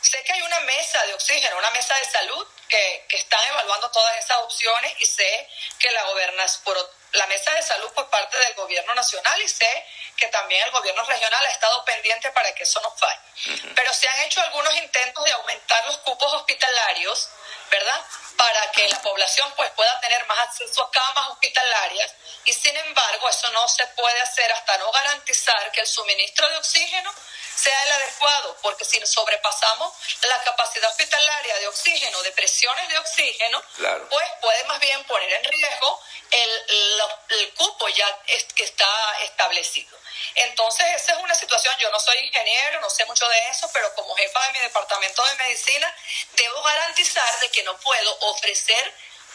[0.00, 3.90] Sé que hay una mesa de oxígeno, una mesa de salud que, que están evaluando
[3.90, 6.76] todas esas opciones y sé que la gobernación,
[7.12, 9.86] la mesa de salud por parte del gobierno nacional y sé
[10.20, 13.72] que también el gobierno regional ha estado pendiente para que eso no falle.
[13.74, 17.30] Pero se han hecho algunos intentos de aumentar los cupos hospitalarios
[17.70, 18.00] ¿verdad?
[18.40, 22.10] Para que la población pues pueda tener más acceso a camas hospitalarias.
[22.46, 26.56] Y sin embargo eso no se puede hacer hasta no garantizar que el suministro de
[26.56, 27.12] oxígeno
[27.54, 33.62] sea el adecuado, porque si sobrepasamos la capacidad hospitalaria de oxígeno, de presiones de oxígeno,
[34.08, 36.00] pues puede más bien poner en riesgo
[36.30, 38.22] el, el cupo ya
[38.54, 40.00] que está establecido.
[40.34, 43.92] Entonces, esa es una situación, yo no soy ingeniero, no sé mucho de eso, pero
[43.94, 45.94] como jefa de mi departamento de medicina,
[46.32, 48.94] debo garantizar de que no puedo ofrecer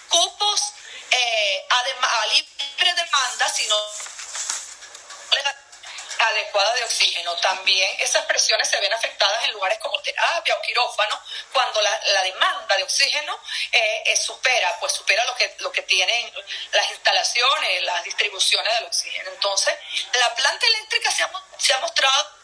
[0.10, 0.74] cupos
[1.12, 3.76] eh, a, a libre demanda, sino
[6.20, 7.36] adecuada de oxígeno.
[7.38, 12.76] También esas presiones se ven afectadas en lugares como terapia o quirófano cuando la, demanda
[12.76, 13.40] de oxígeno
[13.72, 16.34] eh, eh, supera, pues supera lo que, lo que tienen
[16.72, 19.30] las instalaciones, las distribuciones del oxígeno.
[19.32, 19.76] Entonces,
[20.14, 22.36] la planta eléctrica se ha, se ha mostrado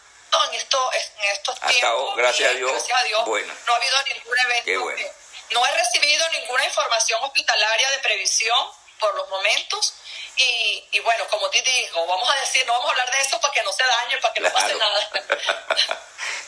[0.49, 2.15] en, esto, en estos tiempos.
[2.15, 2.71] gracias a Dios.
[2.71, 3.25] Gracias a Dios.
[3.25, 3.53] Bueno.
[3.65, 5.20] No ha habido ningún evento.
[5.51, 8.67] No he recibido ninguna información hospitalaria de previsión
[8.99, 9.93] por los momentos
[10.37, 13.39] y, y, bueno, como te digo, vamos a decir, no vamos a hablar de eso
[13.41, 15.09] para que no se dañe, para que no pase nada.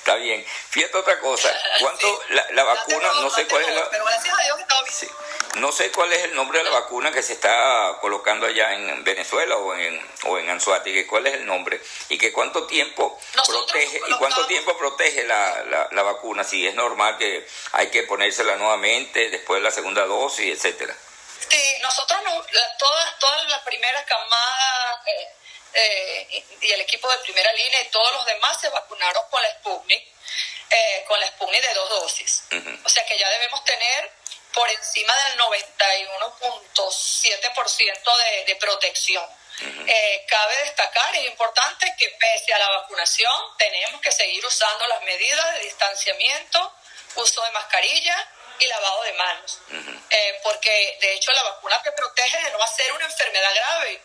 [0.04, 0.46] Está bien.
[0.70, 1.50] Fíjate otra cosa.
[1.80, 3.90] ¿Cuánto la, vacuna, no, sé cuál es la...
[3.90, 5.16] Pero gracias a Dios que bien.
[5.56, 9.02] No sé cuál es el nombre de la vacuna que se está colocando allá en
[9.06, 11.06] Venezuela o en, o en Anzuategui.
[11.06, 11.80] ¿Cuál es el nombre?
[12.10, 16.44] Y que cuánto tiempo protege y cuánto tiempo protege la, la, la vacuna.
[16.44, 20.94] Si es normal que hay que ponérsela nuevamente después de la segunda dosis, etcétera.
[21.48, 22.20] Sí, nosotros
[22.78, 25.30] toda, toda la primera camada eh,
[25.74, 29.50] eh, y el equipo de primera línea y todos los demás se vacunaron con la
[29.52, 30.06] Sputnik,
[30.70, 32.44] eh, con la Sputnik de dos dosis.
[32.84, 34.12] O sea que ya debemos tener
[34.54, 39.26] por encima del 91.7% de, de protección.
[40.28, 45.54] cabe destacar, es importante que pese a la vacunación tenemos que seguir usando las medidas
[45.54, 46.74] de distanciamiento,
[47.16, 48.28] uso de mascarilla
[48.60, 49.60] y lavado de manos.
[50.10, 54.02] Eh, porque de hecho la vacuna te protege de no hacer una enfermedad grave.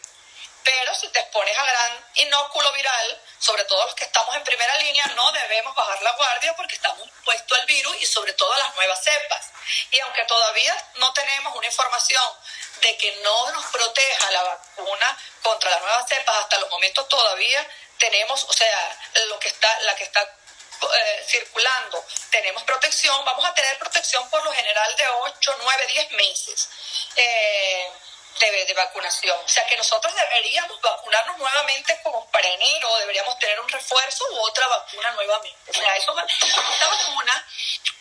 [0.65, 4.77] Pero si te expones a gran inóculo viral, sobre todo los que estamos en primera
[4.79, 8.59] línea, no debemos bajar la guardia porque estamos expuestos al virus y sobre todo a
[8.59, 9.47] las nuevas cepas.
[9.91, 12.33] Y aunque todavía no tenemos una información
[12.83, 17.67] de que no nos proteja la vacuna contra las nuevas cepas, hasta los momentos todavía
[17.99, 23.53] tenemos, o sea, lo que está, la que está eh, circulando tenemos protección, vamos a
[23.53, 26.69] tener protección por lo general de 8, 9, 10 meses
[27.17, 27.91] eh,
[28.39, 29.37] de, vacunación.
[29.45, 34.39] O sea que nosotros deberíamos vacunarnos nuevamente como para enero, deberíamos tener un refuerzo u
[34.41, 35.71] otra vacuna nuevamente.
[35.71, 37.47] O sea, eso, esta vacuna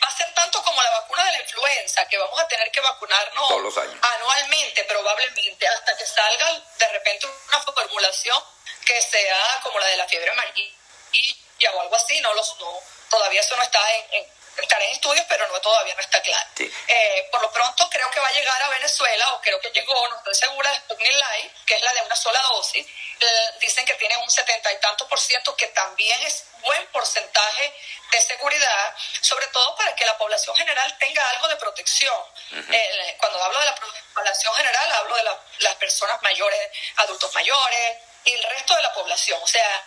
[0.04, 2.82] va a ser tanto como la vacuna de la influenza, que vamos a tener que
[2.82, 8.44] vacunarnos anualmente, probablemente, hasta que salga de repente una formulación
[8.86, 13.42] que sea como la de la fiebre amarilla o algo así, no los, no, todavía
[13.42, 13.80] eso no está
[14.12, 16.50] en, estará en estudios, pero no todavía no está claro.
[16.88, 20.08] Eh, por lo pronto creo que va a llegar a Venezuela, o creo que llegó,
[20.08, 22.86] no estoy segura, de Sputnik Light, que es la de una sola dosis.
[23.20, 27.74] Eh, dicen que tiene un setenta y tantos por ciento, que también es buen porcentaje
[28.12, 32.16] de seguridad, sobre todo para que la población general tenga algo de protección.
[32.52, 33.76] Eh, cuando hablo de la
[34.14, 35.24] población general, hablo de
[35.60, 39.40] las personas mayores, adultos mayores y el resto de la población.
[39.42, 39.84] O sea,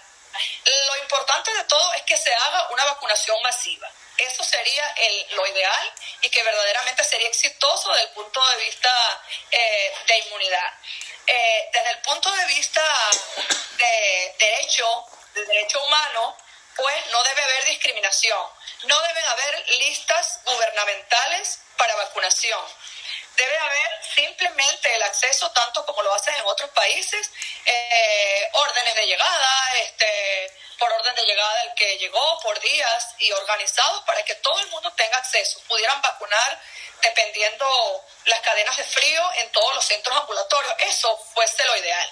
[0.64, 3.90] lo importante de todo es que se haga una vacunación masiva.
[4.18, 5.92] Eso sería el, lo ideal
[6.22, 10.72] y que verdaderamente sería exitoso desde el punto de vista eh, de inmunidad.
[11.26, 12.82] Eh, desde el punto de vista
[13.76, 16.36] de derecho, de derecho humano,
[16.76, 18.46] pues no debe haber discriminación.
[18.84, 22.60] No deben haber listas gubernamentales para vacunación
[23.40, 27.30] debe haber simplemente el acceso, tanto como lo hacen en otros países,
[27.64, 33.30] eh, órdenes de llegada, este, por orden de llegada del que llegó, por días y
[33.30, 35.60] organizados para que todo el mundo tenga acceso.
[35.68, 36.60] Pudieran vacunar
[37.02, 40.74] dependiendo las cadenas de frío en todos los centros ambulatorios.
[40.80, 42.10] Eso fuese lo ideal.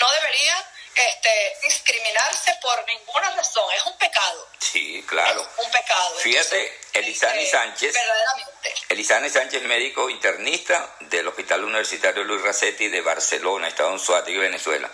[0.00, 3.64] No debería este, discriminarse por ninguna razón.
[3.76, 4.48] Es un pecado.
[4.58, 5.48] Sí, claro.
[5.58, 6.18] un pecado.
[6.18, 7.94] Fíjate, Elisani este, Sánchez.
[7.94, 9.30] Verdaderamente.
[9.30, 14.90] Sánchez, médico internista del Hospital Universitario Luis Racetti de Barcelona, Estado en y Venezuela.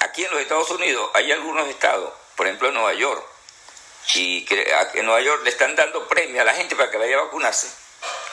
[0.00, 3.24] Aquí en los Estados Unidos hay algunos estados, por ejemplo en Nueva York,
[4.14, 7.18] y que en Nueva York le están dando premio a la gente para que vaya
[7.18, 7.68] a vacunarse.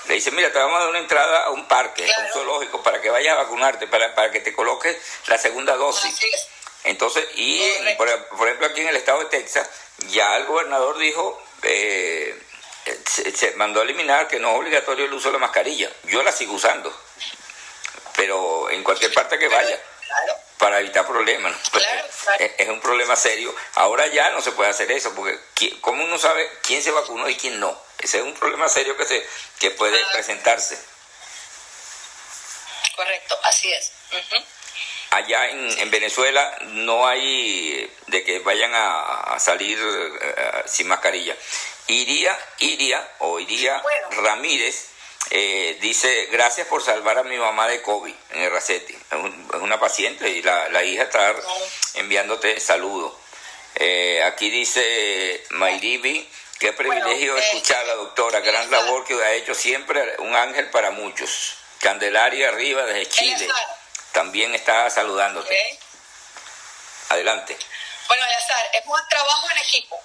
[0.07, 2.83] Le dicen, mira, te vamos a dar una entrada a un parque, a un zoológico,
[2.83, 6.13] para que vayas a vacunarte, para, para que te coloques la segunda dosis.
[6.83, 7.63] Entonces, y
[7.97, 9.69] por, ejemplo aquí en el estado de Texas,
[10.09, 12.37] ya el gobernador dijo, eh,
[13.05, 15.89] se, mandó a eliminar que no es obligatorio el uso de la mascarilla.
[16.03, 16.93] Yo la sigo usando,
[18.17, 19.79] pero en cualquier parte que vaya.
[20.63, 21.53] Para evitar problemas.
[22.57, 23.53] Es, un problema serio.
[23.75, 25.37] Ahora ya no se puede hacer eso, porque
[25.81, 27.77] ¿cómo uno sabe quién se vacunó y quién no?
[27.99, 29.27] Ese es un problema serio que, se,
[29.59, 30.79] que puede presentarse.
[32.95, 33.91] Correcto, así es.
[35.09, 41.35] Allá en, Venezuela no hay de que vayan a, salir eh, sin mascarilla.
[41.87, 44.92] Iría, iría o iría Ramírez
[45.35, 48.93] eh, dice, gracias por salvar a mi mamá de COVID en el Racetti.
[48.93, 51.33] Es, una paciente y la, hija está
[51.95, 53.13] enviándote saludos.
[53.73, 59.55] Eh, aquí dice Mayribi, qué privilegio escuchar a la doctora, gran labor que ha hecho
[59.55, 61.55] siempre, un ángel para muchos.
[61.79, 63.47] Candelaria Arriba desde Chile
[64.11, 65.79] también está saludándote.
[67.09, 67.57] Adelante.
[68.07, 69.99] Bueno, Yazar, es un trabajo en equipo.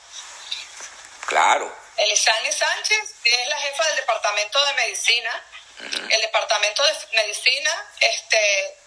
[1.27, 1.88] Claro.
[1.98, 5.44] Elisane Sánchez es la jefa del Departamento de Medicina.
[6.11, 8.78] El Departamento de Medicina este,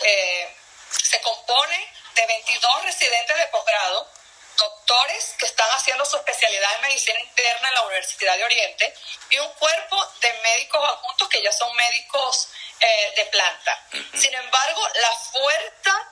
[0.00, 0.56] eh,
[0.90, 4.08] se compone de 22 residentes de posgrado,
[4.56, 8.94] doctores que están haciendo su especialidad en medicina interna en la Universidad de Oriente
[9.30, 12.48] y un cuerpo de médicos adjuntos que ya son médicos
[12.80, 13.86] eh, de planta.
[14.14, 16.08] Sin embargo, la fuerza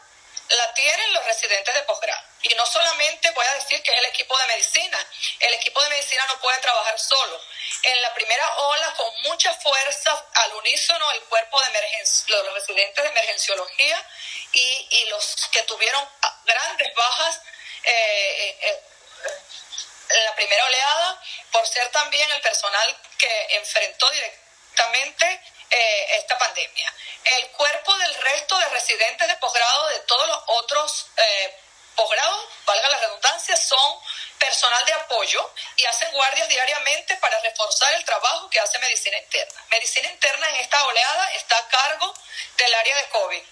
[0.50, 2.22] la tienen los residentes de posgrado.
[2.42, 4.98] Y no solamente voy a decir que es el equipo de medicina,
[5.40, 7.40] el equipo de medicina no puede trabajar solo.
[7.82, 13.04] En la primera ola, con mucha fuerza, al unísono, el cuerpo de emergencia, los residentes
[13.04, 14.06] de emergenciología
[14.52, 16.06] y, los que tuvieron
[16.44, 17.40] grandes bajas
[17.84, 18.82] eh, eh,
[20.10, 26.94] en la primera oleada, por ser también el personal que enfrentó directamente eh, esta pandemia.
[27.24, 31.60] El cuerpo del resto de residentes de posgrado de todos los otros eh,
[31.94, 34.00] posgrados, valga la redundancia, son
[34.38, 39.64] personal de apoyo y hacen guardias diariamente para reforzar el trabajo que hace medicina interna.
[39.68, 42.14] Medicina interna en esta oleada está a cargo
[42.56, 43.42] del área de COVID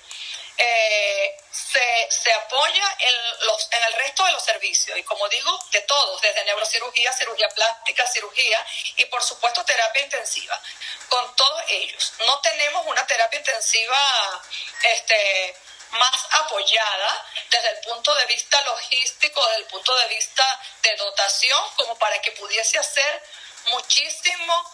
[0.58, 5.58] eh, se, se, apoya en, los, en el resto de los servicios y como digo,
[5.70, 8.66] de todos, desde neurocirugía, cirugía plástica, cirugía
[8.96, 10.60] y por supuesto terapia intensiva.
[11.08, 14.42] Con todos ellos, no tenemos una terapia intensiva
[14.82, 15.56] este,
[15.90, 21.62] más apoyada desde el punto de vista logístico, desde el punto de vista de dotación,
[21.76, 23.22] como para que pudiese hacer
[23.66, 24.72] muchísimo,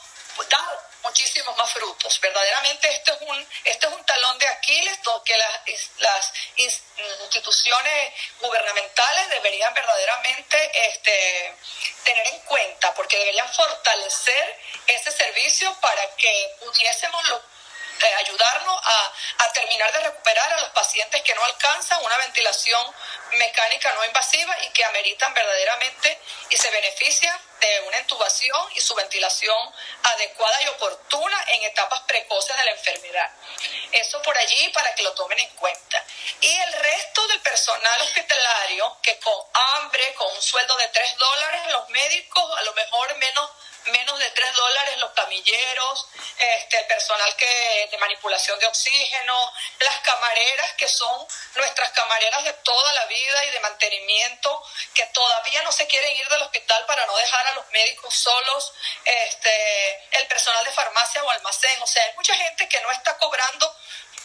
[0.48, 2.20] dar muchísimos más frutos.
[2.20, 9.28] Verdaderamente esto es un, este es un talón de Aquiles que las, las instituciones gubernamentales
[9.30, 11.54] deberían verdaderamente este,
[12.04, 17.28] tener en cuenta, porque deberían fortalecer ese servicio para que pudiésemos
[18.02, 19.12] eh, ayudarnos a,
[19.52, 22.82] terminar de recuperar a los pacientes que no alcanzan una ventilación
[23.32, 28.94] mecánica no invasiva y que ameritan verdaderamente y se benefician de una intubación y su
[28.94, 33.30] ventilación adecuada y oportuna en etapas precoces de la enfermedad.
[33.92, 36.04] Eso por allí para que lo tomen en cuenta.
[36.40, 41.66] Y el resto del personal hospitalario que con hambre, con un sueldo de 3 dólares,
[41.72, 43.50] los médicos a lo mejor menos
[43.86, 46.06] menos de 3 dólares los camilleros,
[46.38, 52.52] este, el personal que, de manipulación de oxígeno, las camareras que son nuestras camareras de
[52.54, 54.62] toda la vida y de mantenimiento,
[54.94, 58.72] que todavía no se quieren ir del hospital para no dejar a los médicos solos,
[59.04, 63.16] este, el personal de farmacia o almacén, o sea, hay mucha gente que no está
[63.18, 63.76] cobrando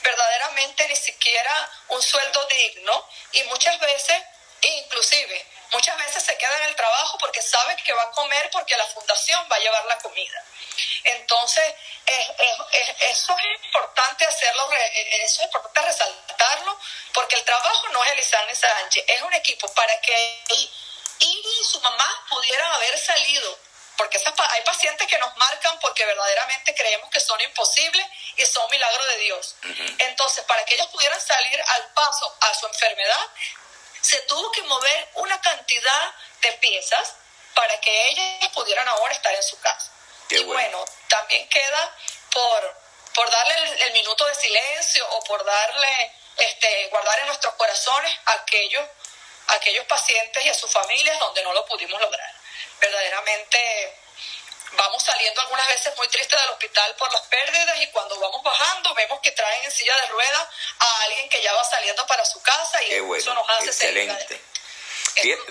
[0.01, 4.23] verdaderamente ni siquiera un sueldo digno y muchas veces,
[4.61, 8.75] inclusive, Muchas veces se queda en el trabajo porque sabe que va a comer porque
[8.77, 10.43] la fundación va a llevar la comida.
[11.03, 11.73] Entonces,
[12.05, 16.79] eso es importante hacerlo, eso es importante resaltarlo,
[17.13, 20.69] porque el trabajo no es Elizane Sánchez, es un equipo para que él
[21.19, 23.59] y su mamá pudieran haber salido,
[23.97, 29.07] porque hay pacientes que nos marcan porque verdaderamente creemos que son imposibles y son milagros
[29.07, 29.55] de Dios.
[29.97, 33.27] Entonces, para que ellos pudieran salir al paso a su enfermedad,
[34.07, 37.15] se tuvo que mover una cantidad de piezas
[37.53, 39.91] para que ellas pudieran ahora estar en su casa.
[40.29, 40.85] y bueno.
[41.09, 41.95] también queda
[42.31, 42.81] por,
[43.13, 48.33] por darle el, minuto de silencio o por darle, este, guardar en nuestros corazones a
[48.33, 48.87] aquellos,
[49.47, 52.33] aquellos pacientes y a sus familias donde no lo pudimos lograr.
[52.79, 53.99] Verdaderamente
[54.73, 58.93] vamos saliendo algunas veces muy tristes del hospital por las pérdidas y cuando vamos bajando
[58.95, 60.47] vemos que traen en silla de ruedas
[60.79, 64.41] a alguien que ya va saliendo para su casa y eso nos hace excelente.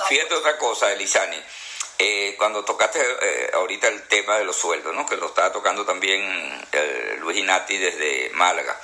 [0.09, 1.43] Fíjate, otra cosa, Elisani.
[1.99, 5.07] Eh, cuando tocaste eh, ahorita el tema de los sueldos, ¿no?
[5.07, 8.79] que lo estaba tocando también eh, Luis Inati desde Málaga.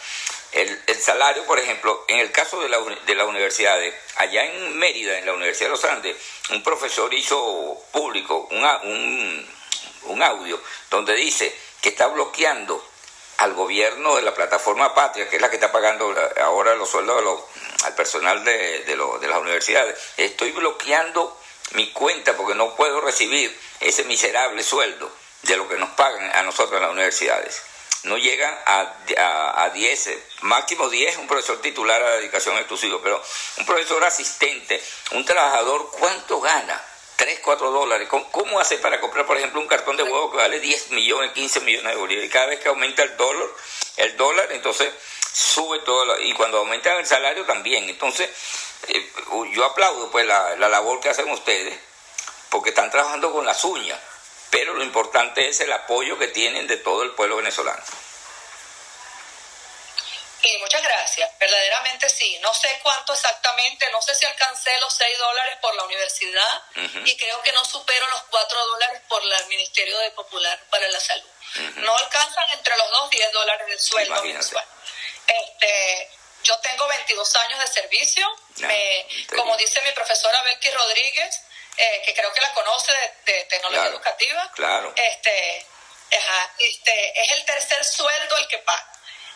[0.51, 4.79] El, el, salario, por ejemplo, en el caso de, la, de las universidades, allá en
[4.79, 6.17] Mérida, en la Universidad de los Andes,
[6.51, 9.47] un profesor hizo público una, un,
[10.05, 12.85] un audio donde dice que está bloqueando
[13.39, 17.43] al gobierno de la plataforma Patria, que es la que está pagando ahora los sueldos
[17.85, 21.37] al personal de, de, de las universidades, estoy bloqueando
[21.73, 25.11] mi cuenta porque no puedo recibir ese miserable sueldo
[25.43, 27.63] de lo que nos pagan a nosotros en las universidades.
[28.05, 30.11] No llegan a 10,
[30.43, 33.23] máximo 10 un profesor titular a dedicación exclusiva, pero
[33.59, 34.83] un profesor asistente,
[35.13, 36.83] un trabajador, ¿cuánto gana?
[37.23, 38.09] 3, 4 dólares.
[38.09, 41.61] ¿Cómo, hace para comprar, por ejemplo, un cartón de huevo que vale 10 millones, 15
[41.61, 42.33] millones de bolívares?
[42.33, 43.47] Cada vez que aumenta el dólar,
[43.99, 44.93] el dólar, entonces
[45.33, 46.19] sube todo.
[46.19, 47.89] y cuando aumentan el salario también.
[47.89, 48.29] Entonces,
[48.89, 49.13] eh,
[49.53, 51.79] yo aplaudo pues la, la labor que hacen ustedes,
[52.51, 54.01] porque están trabajando con las uñas.
[54.51, 57.85] Pero lo importante es el apoyo que tienen de todo el pueblo venezolano.
[60.43, 61.31] Y muchas gracias.
[61.39, 62.39] Verdaderamente sí.
[62.41, 66.63] No sé cuánto exactamente, no sé si alcancé los 6 dólares por la universidad
[67.05, 71.01] y creo que no supero los 4 dólares por el Ministerio de Popular para la
[71.01, 71.29] Salud.
[71.77, 74.65] No alcanzan entre los 2 10 dólares de sueldo mensual.
[75.27, 76.11] Este,
[76.43, 78.27] yo tengo 22 años de servicio.
[78.57, 81.41] me, como dice mi profesora Becky Rodríguez,
[81.77, 82.93] eh, que creo que la conoce
[83.25, 84.93] de, tecnología educativa, claro.
[84.97, 85.67] este,
[86.59, 88.92] este, es el tercer sueldo el que paga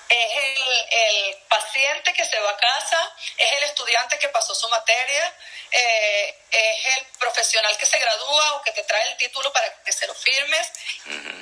[0.09, 4.68] es el, el, paciente que se va a casa, es el estudiante que pasó su
[4.68, 5.34] materia,
[5.70, 9.92] eh, es el profesional que se gradúa o que te trae el título para que
[9.92, 10.70] se lo firmes.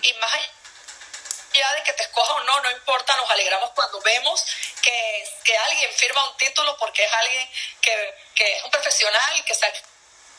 [0.02, 0.32] Y más
[1.54, 4.44] allá de que te escoja o no, no importa, nos alegramos cuando vemos
[4.82, 7.50] que, que alguien firma un título porque es alguien
[7.80, 9.72] que, que es un profesional, que está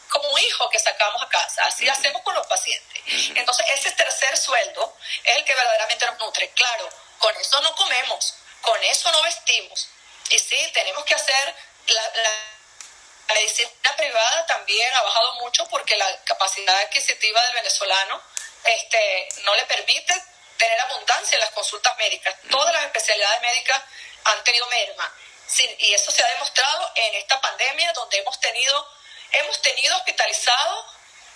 [0.09, 1.65] como un hijo que sacamos a casa.
[1.65, 3.03] Así hacemos con los pacientes.
[3.35, 6.49] Entonces, ese tercer sueldo es el que verdaderamente nos nutre.
[6.51, 6.89] Claro,
[7.19, 9.89] con eso no comemos, con eso no vestimos.
[10.29, 11.55] Y sí, tenemos que hacer
[11.87, 12.11] la,
[13.33, 18.21] medicina privada también ha bajado mucho porque la capacidad adquisitiva del venezolano
[18.63, 20.23] este, no le permite
[20.57, 22.35] tener abundancia en las consultas médicas.
[22.49, 23.81] Todas las especialidades médicas
[24.25, 25.13] han tenido merma.
[25.79, 28.89] y eso se ha demostrado en esta pandemia donde hemos tenido,
[29.31, 30.85] hemos tenido hospitalizados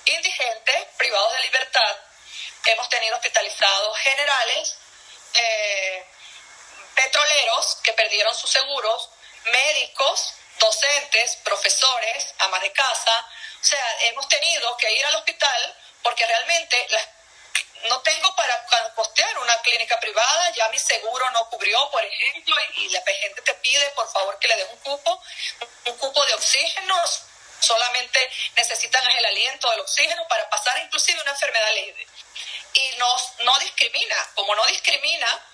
[0.06, 1.98] indigentes, privados de libertad,
[2.66, 4.76] hemos tenido hospitalizados generales
[5.34, 6.06] eh,
[6.96, 9.10] petroleros que perdieron sus seguros,
[9.52, 13.26] médicos, docentes, profesores, amas de casa.
[13.62, 16.88] O sea, hemos tenido que ir al hospital porque realmente
[17.86, 18.66] no tengo para
[18.96, 23.54] costear una clínica privada, ya mi seguro no cubrió, por ejemplo, y la gente te
[23.56, 25.22] pide, por favor, que le des un cupo,
[25.86, 26.96] un cupo de oxígeno,
[27.60, 32.08] solamente necesitan el aliento del oxígeno para pasar inclusive una enfermedad leve
[32.74, 34.16] y nos, no discrimina.
[34.36, 35.46] Como no discrimina,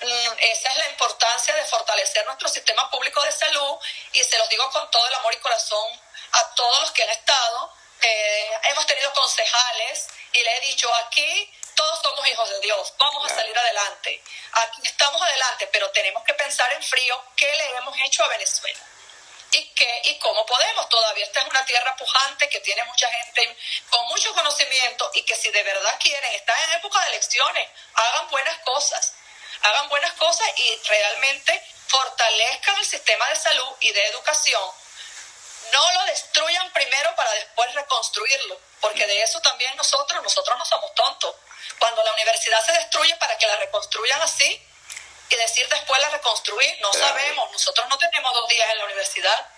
[0.00, 3.76] mm, esa es la importancia de fortalecer nuestro sistema público de salud
[4.12, 6.00] y se los digo con todo el amor y corazón
[6.32, 7.72] a todos los que han estado.
[8.02, 13.30] Eh, hemos tenido concejales y le he dicho aquí todos somos hijos de Dios, vamos
[13.30, 14.22] a salir adelante.
[14.52, 18.80] Aquí estamos adelante, pero tenemos que pensar en frío qué le hemos hecho a Venezuela
[19.56, 20.88] y qué y cómo podemos.
[20.88, 23.56] Todavía esta es una tierra pujante que tiene mucha gente
[23.90, 28.28] con mucho conocimiento y que si de verdad quieren, están en época de elecciones, hagan
[28.30, 29.14] buenas cosas,
[29.62, 34.62] hagan buenas cosas y realmente fortalezcan el sistema de salud y de educación.
[35.72, 40.94] No lo destruyan primero para después reconstruirlo, porque de eso también nosotros, nosotros no somos
[40.94, 41.34] tontos.
[41.78, 44.62] Cuando la universidad se destruye para que la reconstruyan así,
[45.28, 49.48] y decir después la reconstruir, no sabemos, nosotros no tenemos dos días en la universidad,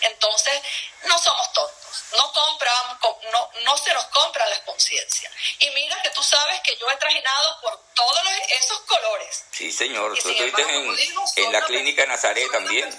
[0.00, 0.62] entonces
[1.04, 2.98] no somos tontos, no compramos,
[3.30, 5.30] no, no se nos compra la conciencia.
[5.58, 9.44] Y mira que tú sabes que yo he trajinado por todos esos colores.
[9.52, 10.96] Sí, señor, tú estuviste en,
[11.36, 12.90] en, la clínica Nazaret también.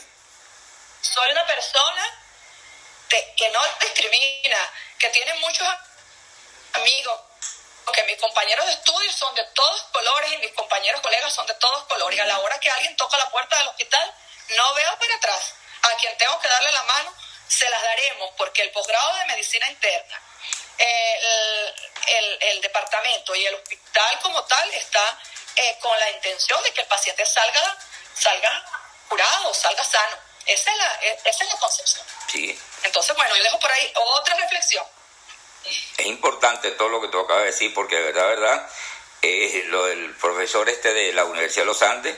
[1.01, 2.19] soy una persona
[3.35, 4.57] que no discrimina,
[4.97, 5.67] que tiene muchos
[6.73, 7.19] amigos
[7.85, 11.53] porque mis compañeros de estudio son de todos colores y mis compañeros colegas son de
[11.55, 12.17] todos colores.
[12.17, 14.13] Y a la hora que alguien toca la puerta del hospital,
[14.49, 15.53] no veo para atrás.
[15.83, 17.13] A quien tengo que darle la mano,
[17.47, 20.21] se las daremos, porque el posgrado de medicina interna,
[20.77, 25.19] el, departamento y el hospital como tal está
[25.55, 27.77] eh, con la intención de que el paciente salga,
[28.15, 28.65] salga
[29.09, 30.17] curado, salga sano.
[30.45, 30.93] Esa es la,
[31.25, 32.05] esa es la concepción.
[32.31, 32.59] Sí.
[32.83, 34.85] Entonces, bueno, yo dejo por ahí otra reflexión
[35.65, 38.69] es importante todo lo que tú acabas de decir, porque de verdad, verdad,
[39.21, 42.15] es lo del profesor este de la Universidad de los Andes,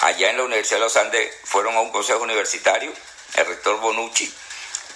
[0.00, 2.92] allá en la Universidad de los Andes fueron a un consejo universitario,
[3.34, 4.32] el rector Bonucci,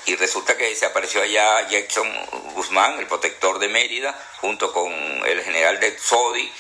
[0.07, 2.09] y resulta que se apareció allá Jackson
[2.55, 6.53] Guzmán, el protector de Mérida, junto con el general de Sodi,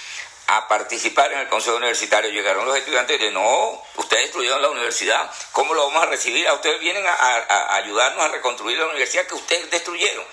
[0.48, 2.30] a participar en el consejo universitario.
[2.30, 6.48] Llegaron los estudiantes y dijeron, no, ustedes destruyeron la universidad, ¿cómo lo vamos a recibir?
[6.48, 10.24] A ustedes vienen a ayudarnos a reconstruir la universidad que ustedes destruyeron.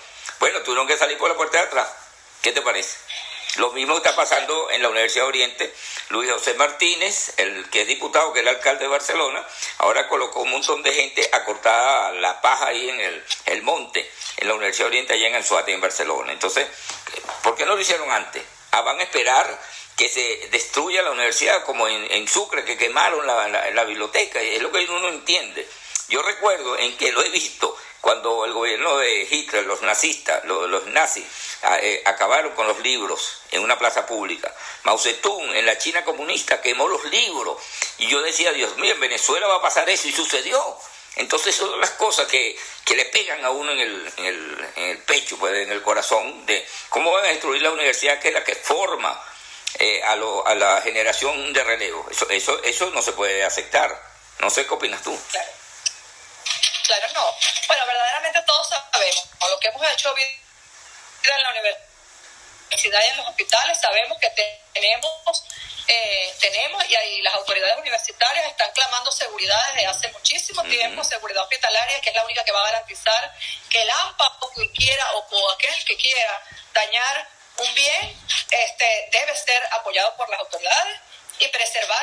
[0.44, 1.88] Bueno, tuvieron que salir por la puerta de atrás.
[2.42, 2.98] ¿Qué te parece?
[3.56, 5.74] Lo mismo está pasando en la Universidad de Oriente.
[6.10, 9.42] Luis José Martínez, el que es diputado, que era alcalde de Barcelona,
[9.78, 14.06] ahora colocó un montón de gente a cortar la paja ahí en el, el monte,
[14.36, 16.30] en la Universidad de Oriente, allá en Anzuate, en Barcelona.
[16.30, 16.68] Entonces,
[17.42, 18.42] ¿por qué no lo hicieron antes?
[18.72, 19.58] Ah, van a esperar
[19.96, 24.42] que se destruya la universidad como en, Sucre, que quemaron la, biblioteca.
[24.42, 25.66] Es lo que uno no entiende.
[26.08, 30.86] Yo recuerdo en que lo he visto cuando el gobierno de Hitler, los nazistas, los,
[30.88, 31.24] nazis,
[31.80, 34.54] eh, acabaron con los libros en una plaza pública.
[34.82, 37.62] Mao Zedong en la China comunista quemó los libros.
[37.96, 40.60] Y yo decía, Dios mío, en Venezuela va a pasar eso y sucedió.
[41.16, 42.58] Entonces son las cosas que,
[42.94, 46.44] le pegan a uno en el, en el, en el pecho, pues, en el corazón,
[46.44, 49.18] de cómo van a destruir la universidad que es la que forma
[49.78, 52.06] eh, a, lo, a la generación de relevo.
[52.10, 53.98] Eso, eso, eso no se puede aceptar.
[54.40, 55.18] No sé qué opinas tú.
[55.30, 55.63] Claro.
[56.84, 57.36] Claro, no.
[57.66, 63.80] Bueno, verdaderamente todos sabemos, lo que hemos hecho en la universidad y en los hospitales,
[63.80, 64.30] sabemos que
[64.74, 65.44] tenemos,
[65.88, 71.42] eh, tenemos y ahí las autoridades universitarias están clamando seguridad desde hace muchísimo tiempo, seguridad
[71.44, 73.34] hospitalaria, que es la única que va a garantizar
[73.70, 76.42] que el AMPA o que quiera o aquel que quiera
[76.74, 81.00] dañar un bien este, debe ser apoyado por las autoridades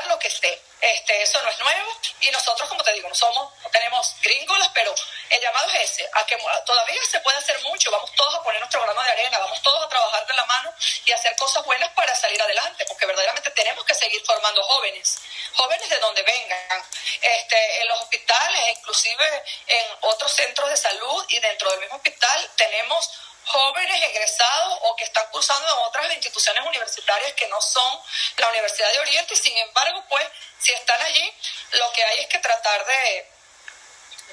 [0.08, 0.62] lo que esté.
[0.82, 4.70] Este, eso no es nuevo y nosotros, como te digo, no somos, no tenemos gringolas,
[4.74, 4.94] pero
[5.30, 6.36] el llamado es ese, a que
[6.66, 9.86] todavía se puede hacer mucho, vamos todos a poner nuestro grano de arena, vamos todos
[9.86, 10.74] a trabajar de la mano
[11.06, 15.22] y hacer cosas buenas para salir adelante, porque verdaderamente tenemos que seguir formando jóvenes,
[15.54, 16.84] jóvenes de donde vengan,
[17.22, 22.50] este, en los hospitales, inclusive en otros centros de salud y dentro del mismo hospital
[22.56, 23.10] tenemos
[23.46, 28.02] jóvenes egresados o que están cursando en otras instituciones universitarias que no son
[28.38, 29.36] la Universidad de Oriente.
[29.36, 30.26] Sin embargo, pues,
[30.60, 31.34] si están allí,
[31.72, 33.30] lo que hay es que tratar de,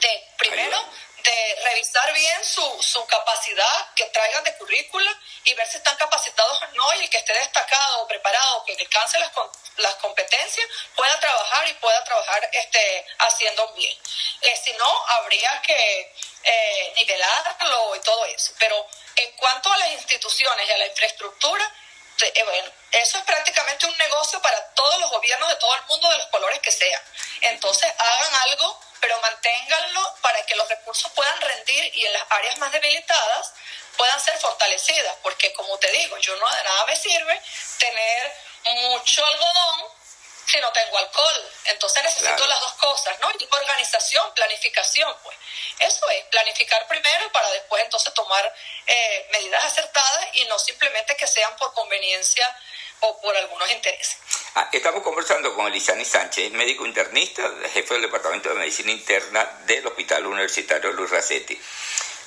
[0.01, 0.85] de primero,
[1.23, 5.11] de revisar bien su, su capacidad que traigan de currícula
[5.45, 9.19] y ver si están capacitados o no y el que esté destacado preparado, que alcance
[9.19, 9.31] las,
[9.77, 13.97] las competencias, pueda trabajar y pueda trabajar este, haciendo bien.
[14.43, 16.15] Eh, si no, habría que
[16.45, 18.53] eh, nivelarlo y todo eso.
[18.59, 21.73] Pero en cuanto a las instituciones y a la infraestructura,
[22.21, 26.09] eh, bueno, eso es prácticamente un negocio para todos los gobiernos de todo el mundo,
[26.11, 27.03] de los colores que sean.
[27.43, 32.59] Entonces, hagan algo, pero manténganlo para que los recursos puedan rendir y en las áreas
[32.59, 33.53] más debilitadas
[33.97, 35.17] puedan ser fortalecidas.
[35.23, 37.43] Porque, como te digo, yo no de nada me sirve
[37.79, 38.33] tener
[38.75, 39.99] mucho algodón
[40.47, 41.51] si no tengo alcohol.
[41.67, 43.31] Entonces necesito las dos cosas, ¿no?
[43.39, 45.37] Y organización, planificación, pues.
[45.79, 48.55] Eso es, planificar primero para después entonces tomar
[48.87, 52.57] eh, medidas acertadas y no simplemente que sean por conveniencia
[53.01, 54.19] o por algunos intereses.
[54.55, 57.43] Ah, estamos conversando con Elisani Sánchez, médico internista,
[57.73, 61.61] jefe del Departamento de Medicina Interna del Hospital Universitario Luis Racetti.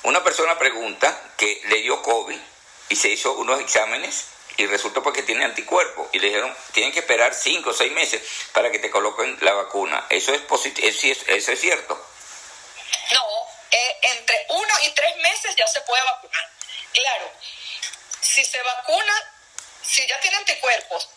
[0.04, 2.38] Una persona pregunta que le dio COVID
[2.88, 7.00] y se hizo unos exámenes y resultó porque tiene anticuerpos y le dijeron tienen que
[7.00, 10.06] esperar cinco o seis meses para que te coloquen la vacuna.
[10.10, 10.88] ¿Eso es, positivo?
[10.88, 11.94] ¿Eso es cierto?
[13.12, 13.22] No,
[13.70, 16.50] eh, entre uno y tres meses ya se puede vacunar.
[16.92, 17.30] Claro,
[18.20, 19.32] si se vacuna,
[19.82, 21.08] si ya tiene anticuerpos,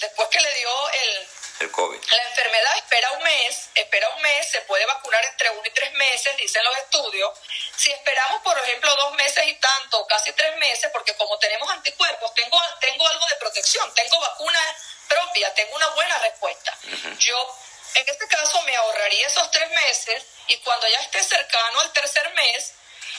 [0.00, 1.28] después que le dio el,
[1.60, 1.98] el COVID.
[2.10, 5.92] La enfermedad espera un mes, espera un mes, se puede vacunar entre uno y tres
[5.94, 7.38] meses, dicen los estudios.
[7.76, 12.34] Si esperamos, por ejemplo, dos meses y tanto, casi tres meses, porque como tenemos anticuerpos,
[12.34, 14.60] tengo, tengo algo de protección, tengo vacuna
[15.08, 16.76] propia, tengo una buena respuesta.
[17.18, 17.56] Yo,
[17.94, 22.32] en este caso, me ahorraría esos tres meses y cuando ya esté cercano al tercer
[22.34, 22.74] mes,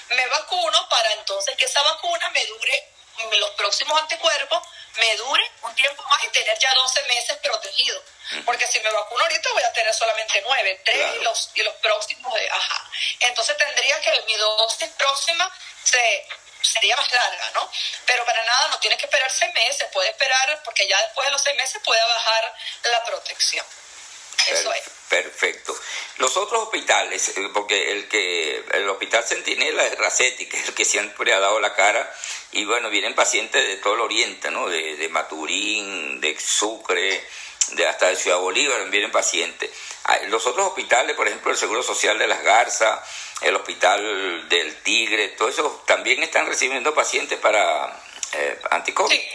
[0.10, 2.94] me vacuno para entonces que esa vacuna me dure
[3.38, 4.62] los próximos anticuerpos
[4.98, 8.04] me dure un tiempo más y tener ya 12 meses protegido.
[8.46, 11.74] Porque si me vacuno ahorita voy a tener solamente 9, 3 y, los, y los
[11.76, 12.90] próximos, de, ajá.
[13.22, 15.52] Entonces tendría que mi dosis próxima
[15.84, 16.28] se,
[16.62, 17.72] sería más larga, ¿no?
[18.06, 21.32] Pero para nada, no tiene que esperar 6 meses, puede esperar, porque ya después de
[21.32, 23.66] los 6 meses puede bajar la protección.
[24.52, 24.84] Eso es.
[25.10, 25.76] Perfecto.
[26.18, 30.76] Los otros hospitales, eh, porque el que el hospital Centinela es Racetti, que es el
[30.76, 32.14] que siempre ha dado la cara,
[32.52, 34.70] y bueno, vienen pacientes de todo el oriente, ¿no?
[34.70, 37.24] De, de Maturín, de Sucre,
[37.72, 39.72] de hasta de Ciudad Bolívar, vienen pacientes.
[40.06, 43.00] Ah, los otros hospitales, por ejemplo, el Seguro Social de las Garzas,
[43.42, 48.00] el Hospital del Tigre, todo eso también están recibiendo pacientes para
[48.34, 49.16] eh, anticovid.
[49.16, 49.30] Sí,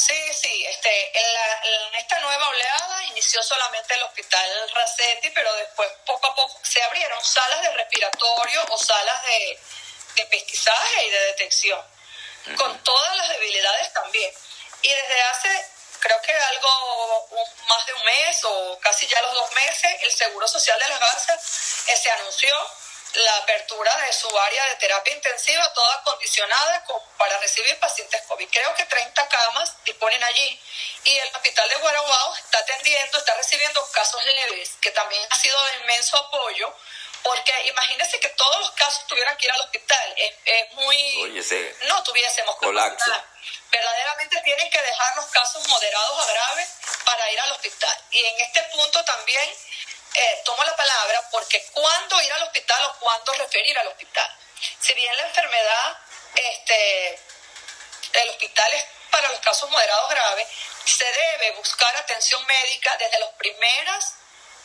[0.00, 6.34] sí, este, en, esta nueva oleada inició solamente el hospital Racetti, pero después poco a
[6.34, 9.60] poco se abrieron salas de respiratorio o salas de,
[10.16, 11.80] de pesquisaje y de detección,
[12.56, 14.32] con todas las debilidades también.
[14.82, 15.70] Y desde hace,
[16.00, 17.28] creo que algo
[17.68, 21.00] más de un mes o casi ya los dos meses, el Seguro Social de las
[21.00, 22.54] Garzas eh, se anunció
[23.14, 26.84] la apertura de su área de terapia intensiva, toda acondicionada
[27.18, 28.48] para recibir pacientes COVID.
[28.50, 30.60] Creo que 30 camas disponen allí
[31.04, 35.62] y el hospital de Guaraguao está atendiendo, está recibiendo casos leves, que también ha sido
[35.66, 36.74] de inmenso apoyo,
[37.22, 40.14] porque imagínense que todos los casos tuvieran que ir al hospital.
[40.16, 41.44] Es, muy...
[41.82, 43.24] no tuviésemos colapso.
[43.70, 46.68] Verdaderamente tienen que dejar los casos moderados a graves
[47.04, 47.96] para ir al hospital.
[48.10, 49.54] Y en este punto también
[50.14, 54.36] eh, tomo la palabra porque cuándo ir al hospital o cuándo referir al hospital.
[54.80, 55.98] Si bien la enfermedad,
[56.34, 57.20] este,
[58.14, 60.48] el hospital es para los casos moderados graves,
[60.84, 64.04] se debe buscar atención médica desde los primeros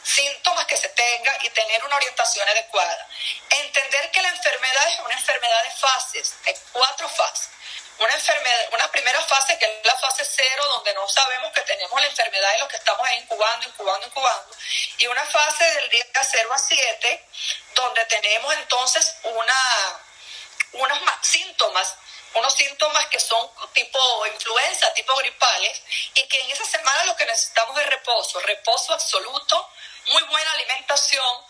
[0.04, 3.08] síntomas que se tenga y tener una orientación adecuada.
[3.50, 7.55] Entender que la enfermedad es una enfermedad de fases, de cuatro fases
[8.00, 12.00] una enfermedad, una primera fase que es la fase cero, donde no sabemos que tenemos
[12.00, 14.56] la enfermedad y lo que estamos incubando, incubando, incubando,
[14.98, 17.28] y una fase del día 0 a 7,
[17.74, 20.00] donde tenemos entonces una,
[20.74, 21.96] unos síntomas,
[22.34, 25.82] unos síntomas que son tipo influenza, tipo gripales,
[26.16, 29.70] y que en esa semana lo que necesitamos es reposo, reposo absoluto,
[30.08, 31.46] muy buena alimentación,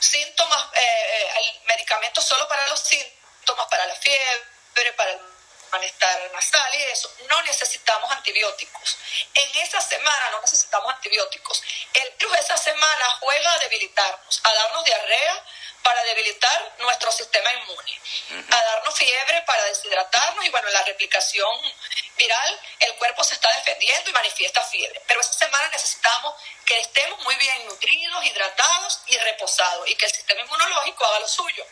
[0.00, 5.33] síntomas, eh, eh medicamentos solo para los síntomas, para la fiebre, para el
[5.74, 8.96] malestar nasal y eso, no necesitamos antibióticos.
[9.34, 11.62] En esa semana no necesitamos antibióticos.
[11.92, 15.44] El virus esa semana juega a debilitarnos, a darnos diarrea
[15.82, 18.00] para debilitar nuestro sistema inmune,
[18.50, 21.74] a darnos fiebre para deshidratarnos y bueno, la replicación
[22.16, 25.02] viral, el cuerpo se está defendiendo y manifiesta fiebre.
[25.06, 30.12] Pero esa semana necesitamos que estemos muy bien nutridos, hidratados y reposados y que el
[30.12, 31.66] sistema inmunológico haga lo suyo.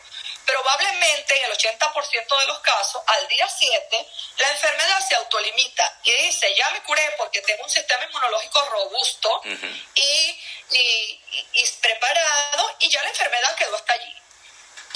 [0.45, 6.11] Probablemente en el 80% de los casos, al día 7, la enfermedad se autolimita y
[6.11, 9.41] dice, ya me curé porque tengo un sistema inmunológico robusto
[9.95, 10.41] y,
[10.71, 14.15] y, preparado y ya la enfermedad quedó hasta allí.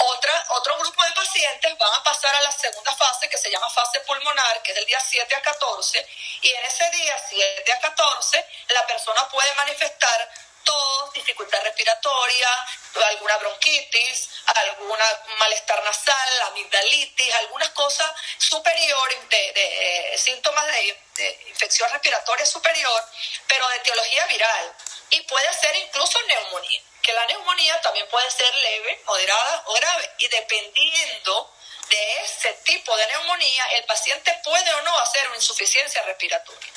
[0.00, 3.68] Otra, otro grupo de pacientes van a pasar a la segunda fase que se llama
[3.70, 6.08] fase pulmonar, que es del día 7 a 14,
[6.42, 10.30] y en ese día 7 a 14 la persona puede manifestar
[10.64, 12.48] tos, dificultad respiratoria,
[13.06, 15.04] alguna bronquitis, alguna
[15.38, 23.04] malestar nasal, amigdalitis, algunas cosas superiores, de, eh, síntomas de, de, infección respiratoria superior,
[23.46, 24.74] pero de etiología viral.
[25.10, 30.10] Y puede ser incluso neumonía, que la neumonía también puede ser leve, moderada o grave.
[30.18, 31.54] Y dependiendo
[31.88, 36.72] de ese tipo de neumonía, el paciente puede o no hacer una insuficiencia respiratoria.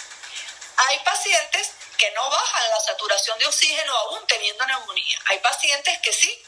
[0.77, 1.71] Hay pacientes
[2.01, 5.19] que no bajan la saturación de oxígeno aún teniendo neumonía.
[5.25, 6.43] Hay pacientes que sí.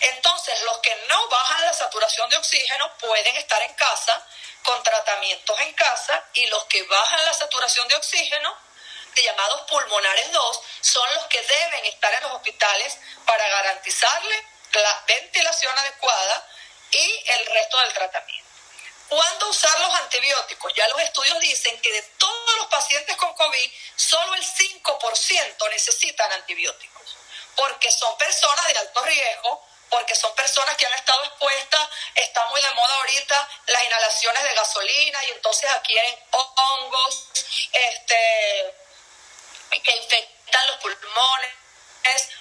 [0.00, 4.26] Entonces, los que no bajan la saturación de oxígeno pueden estar en casa
[4.62, 8.56] con tratamientos en casa y los que bajan la saturación de oxígeno,
[9.16, 15.78] llamados pulmonares 2, son los que deben estar en los hospitales para garantizarle la ventilación
[15.78, 16.48] adecuada
[16.90, 18.49] y el resto del tratamiento.
[19.10, 20.72] ¿Cuándo usar los antibióticos?
[20.74, 26.30] Ya los estudios dicen que de todos los pacientes con COVID, solo el 5% necesitan
[26.30, 27.16] antibióticos,
[27.56, 32.62] porque son personas de alto riesgo, porque son personas que han estado expuestas, está muy
[32.62, 37.26] de moda ahorita las inhalaciones de gasolina y entonces adquieren hongos
[37.72, 38.74] este,
[39.82, 41.59] que infectan los pulmones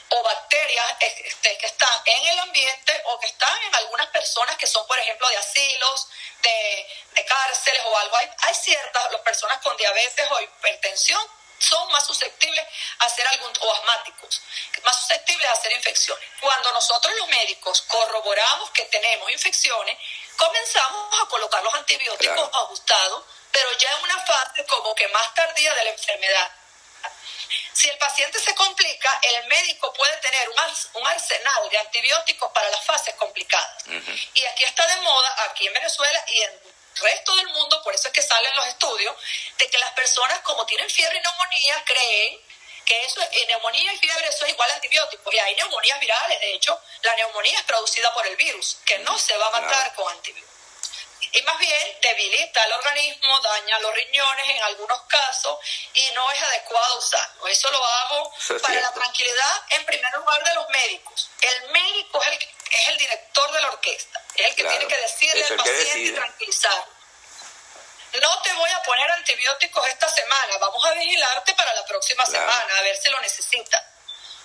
[0.10, 4.68] o bacterias este, que están en el ambiente o que están en algunas personas que
[4.68, 6.07] son, por ejemplo, de asilos,
[6.41, 8.16] de, cárceles o algo.
[8.18, 11.22] Hay, hay ciertas, las personas con diabetes o hipertensión
[11.60, 12.66] son más susceptibles
[12.99, 14.41] a hacer algún, o asmáticos,
[14.84, 16.30] más susceptibles a hacer infecciones.
[16.39, 19.97] Cuando nosotros los médicos corroboramos que tenemos infecciones,
[20.38, 25.74] comenzamos a colocar los antibióticos ajustados, pero ya en una fase como que más tardía
[25.74, 26.51] de la enfermedad.
[27.74, 32.86] Si el paciente se complica, el médico puede tener un, arsenal de antibióticos para las
[32.86, 33.86] fases complicadas.
[34.34, 37.95] Y aquí está de moda, aquí en Venezuela y en el resto del mundo, por
[37.95, 39.16] eso es que salen los estudios,
[39.58, 42.41] de que las personas como tienen fiebre y neumonía creen
[42.86, 45.34] que eso es neumonía y fiebre eso es igual a antibióticos.
[45.34, 49.18] Y hay neumonías virales, de hecho, la neumonía es producida por el virus, que no
[49.18, 50.59] se va a matar con antibióticos
[51.32, 55.58] y más bien debilita el organismo, daña los riñones en algunos casos
[55.94, 57.48] y no es adecuado usarlo.
[57.48, 61.30] Eso lo hago para la tranquilidad en primer lugar de los médicos.
[61.42, 62.40] El médico es el,
[62.72, 66.12] es el director de la orquesta, es el que tiene que decirle al paciente y
[66.14, 67.00] tranquilizarlo.
[68.22, 72.78] No te voy a poner antibióticos esta semana, vamos a vigilarte para la próxima semana,
[72.78, 73.84] a ver si lo necesitas.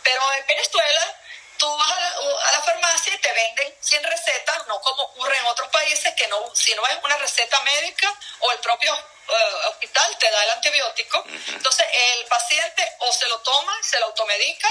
[0.02, 1.16] Pero en Venezuela
[1.64, 5.68] tú vas a la, farmacia y te venden sin receta, no como ocurre en otros
[5.70, 10.30] países que no, si no es una receta médica o el propio eh, hospital te
[10.30, 11.24] da el antibiótico.
[11.48, 14.68] Entonces el paciente o se lo toma, se lo automedica,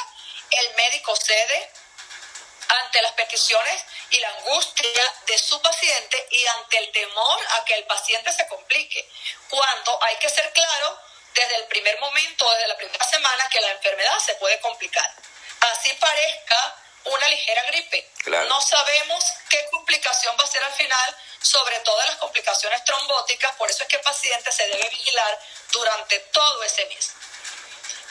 [0.51, 1.71] el médico cede
[2.67, 7.73] ante las peticiones y la angustia de su paciente y ante el temor a que
[7.73, 9.09] el paciente se complique,
[9.49, 10.99] cuando hay que ser claro
[11.33, 15.11] desde el primer momento, desde la primera semana, que la enfermedad se puede complicar.
[15.61, 18.09] Así parezca una ligera gripe.
[18.25, 23.69] No sabemos qué complicación va a ser al final, sobre todo las complicaciones trombóticas, por
[23.69, 25.39] eso es que el paciente se debe vigilar
[25.71, 27.13] durante todo ese mes.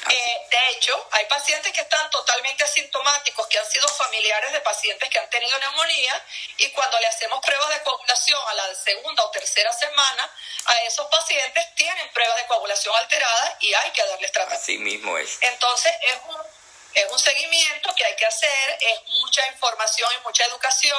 [0.09, 5.09] Eh, de hecho, hay pacientes que están totalmente asintomáticos, que han sido familiares de pacientes
[5.09, 6.25] que han tenido neumonía,
[6.59, 10.31] y cuando le hacemos pruebas de coagulación a la segunda o tercera semana,
[10.67, 14.63] a esos pacientes tienen pruebas de coagulación alteradas y hay que darles tratamiento.
[14.63, 15.39] Así mismo es.
[15.41, 16.52] Entonces, es un
[16.95, 20.99] es un seguimiento que hay que hacer, es mucha información y mucha educación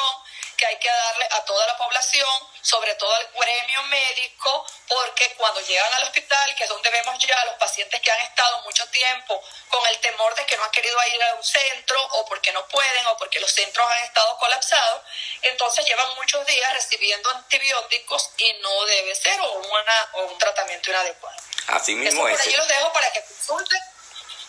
[0.57, 2.29] que hay que darle a toda la población,
[2.61, 7.43] sobre todo al gremio médico, porque cuando llegan al hospital, que es donde vemos ya
[7.45, 10.97] los pacientes que han estado mucho tiempo con el temor de que no han querido
[11.13, 15.01] ir a un centro o porque no pueden o porque los centros han estado colapsados,
[15.41, 20.91] entonces llevan muchos días recibiendo antibióticos y no debe ser o, una, o un tratamiento
[20.91, 21.37] inadecuado.
[21.67, 22.41] Así mismo es.
[22.41, 23.79] Por los dejo para que consulten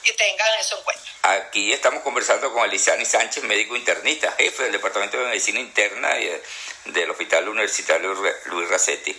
[0.05, 1.03] y tengan eso en cuenta.
[1.23, 6.15] Aquí estamos conversando con Elisani Sánchez, médico internista, jefe del Departamento de Medicina Interna
[6.85, 8.15] del Hospital Universitario
[8.47, 9.19] Luis Racetti.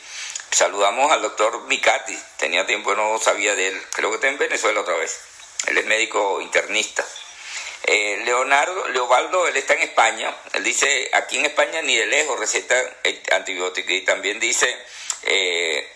[0.52, 4.82] Saludamos al doctor Micati, tenía tiempo no sabía de él, creo que está en Venezuela
[4.82, 5.20] otra vez.
[5.68, 7.06] Él es médico internista.
[7.88, 10.36] Eh, Leonardo, Leobaldo, él está en España.
[10.54, 12.76] Él dice, aquí en España ni de lejos receta
[13.32, 13.94] antibiótica.
[13.94, 14.76] Y también dice,
[15.24, 15.88] eh,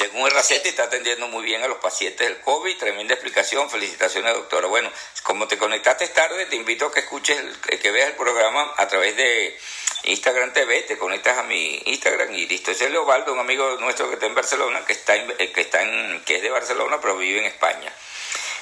[0.00, 2.78] según el Racete, está atendiendo muy bien a los pacientes del COVID.
[2.78, 3.68] Tremenda explicación.
[3.68, 4.66] Felicitaciones, doctora.
[4.66, 4.90] Bueno,
[5.24, 9.14] como te conectaste tarde, te invito a que escuches, que veas el programa a través
[9.14, 9.58] de
[10.04, 10.84] Instagram TV.
[10.84, 12.70] Te conectas a mi Instagram y listo.
[12.70, 15.82] Ese es Leobaldo, un amigo nuestro que está en Barcelona, que está, eh, que está
[15.82, 17.92] en, que es de Barcelona, pero vive en España.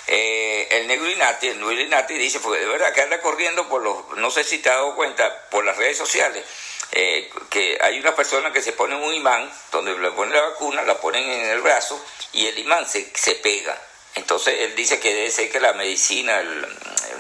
[0.09, 3.81] Eh, el negro Inati, el negro Inati dice, porque de verdad que anda corriendo por
[3.81, 6.45] los, no sé si te has dado cuenta, por las redes sociales
[6.93, 10.83] eh, que hay una persona que se pone un imán, donde le ponen la vacuna,
[10.83, 13.79] la ponen en el brazo y el imán se, se pega.
[14.15, 16.43] Entonces él dice que debe ser que la medicina,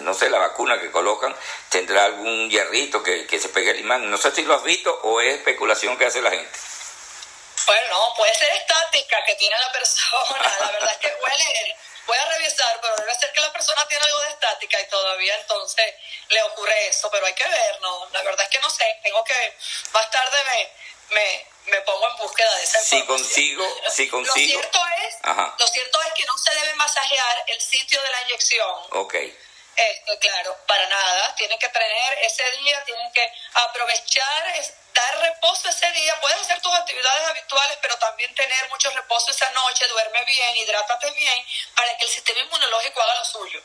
[0.01, 1.35] no sé, la vacuna que colocan,
[1.69, 4.11] tendrá algún hierrito que, que se pegue el imán.
[4.11, 6.59] No sé si lo has visto o es especulación que hace la gente.
[7.67, 10.57] Bueno, puede ser estática que tiene la persona.
[10.61, 11.77] La verdad es que huele
[12.09, 15.37] voy a revisar, pero debe ser que la persona tiene algo de estática y todavía
[15.37, 15.95] entonces
[16.31, 19.23] le ocurre eso, pero hay que ver, no, la verdad es que no sé, tengo
[19.25, 19.57] que,
[19.93, 24.55] más tarde me, me, me pongo en búsqueda de esa si consigo, si consigo.
[24.55, 25.17] Lo cierto, es,
[25.59, 28.77] lo cierto es que no se debe masajear el sitio de la inyección.
[28.93, 29.15] Ok.
[29.79, 31.35] Esto, claro, para nada.
[31.37, 34.45] Tienen que tener ese día, tienen que aprovechar
[34.99, 39.49] dar reposo ese día, puedes hacer tus actividades habituales, pero también tener mucho reposo esa
[39.51, 43.63] noche, duerme bien, hidrátate bien, para que el sistema inmunológico haga lo suyo.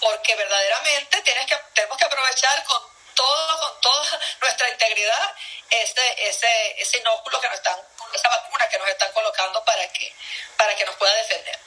[0.00, 5.34] Porque verdaderamente tienes que, tenemos que aprovechar con todo, con toda nuestra integridad
[5.70, 7.76] ese, ese, ese inóculo que nos están,
[8.14, 10.12] esa vacuna que nos están colocando para que,
[10.56, 11.58] para que nos pueda defender.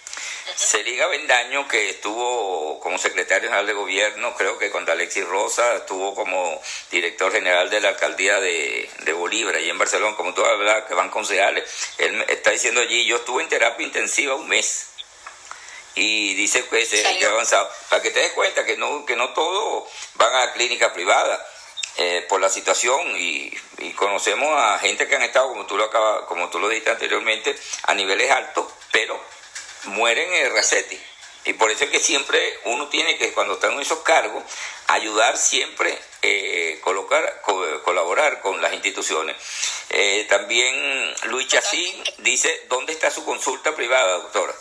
[0.56, 6.16] Celiga Bendaño, que estuvo como secretario general de gobierno, creo que con Alexis Rosa, estuvo
[6.16, 10.94] como director general de la alcaldía de, Bolívar, allí en Barcelona, como tú hablas, que
[10.94, 11.70] van concejales.
[11.98, 14.89] Él está diciendo allí, yo estuve en terapia intensiva un mes.
[15.96, 17.70] Y dice que se ha avanzado.
[17.90, 21.46] Para que te des cuenta que no, que no todos van a clínica privada.
[22.02, 23.52] Eh, por la situación y,
[23.96, 27.54] conocemos a gente que han estado, como tú lo acabas, como tú lo dijiste anteriormente,
[27.84, 29.22] a niveles altos, pero
[29.84, 30.98] mueren en el Racetti.
[31.44, 34.42] Y por eso es que siempre uno tiene que, cuando está en esos cargos,
[34.88, 37.42] ayudar siempre, eh, colocar,
[37.84, 39.36] colaborar con las instituciones.
[39.90, 44.54] Eh, también Luis Chacín dice, ¿dónde está su consulta privada, doctora?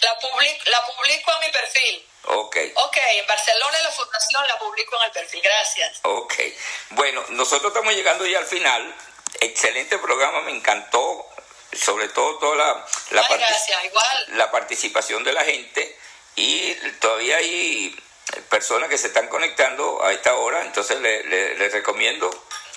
[0.00, 2.06] La, la publico en mi perfil.
[2.24, 2.56] Ok.
[2.74, 5.40] Ok, en Barcelona la fundación la publico en el perfil.
[5.42, 6.00] Gracias.
[6.02, 6.34] Ok.
[6.90, 8.94] Bueno, nosotros estamos llegando ya al final.
[9.40, 11.26] Excelente programa, me encantó
[11.72, 12.86] sobre todo toda la,
[14.30, 15.96] la, participación de la gente
[16.34, 17.96] y todavía hay
[18.48, 22.28] personas que se están conectando a esta hora, entonces les le, recomiendo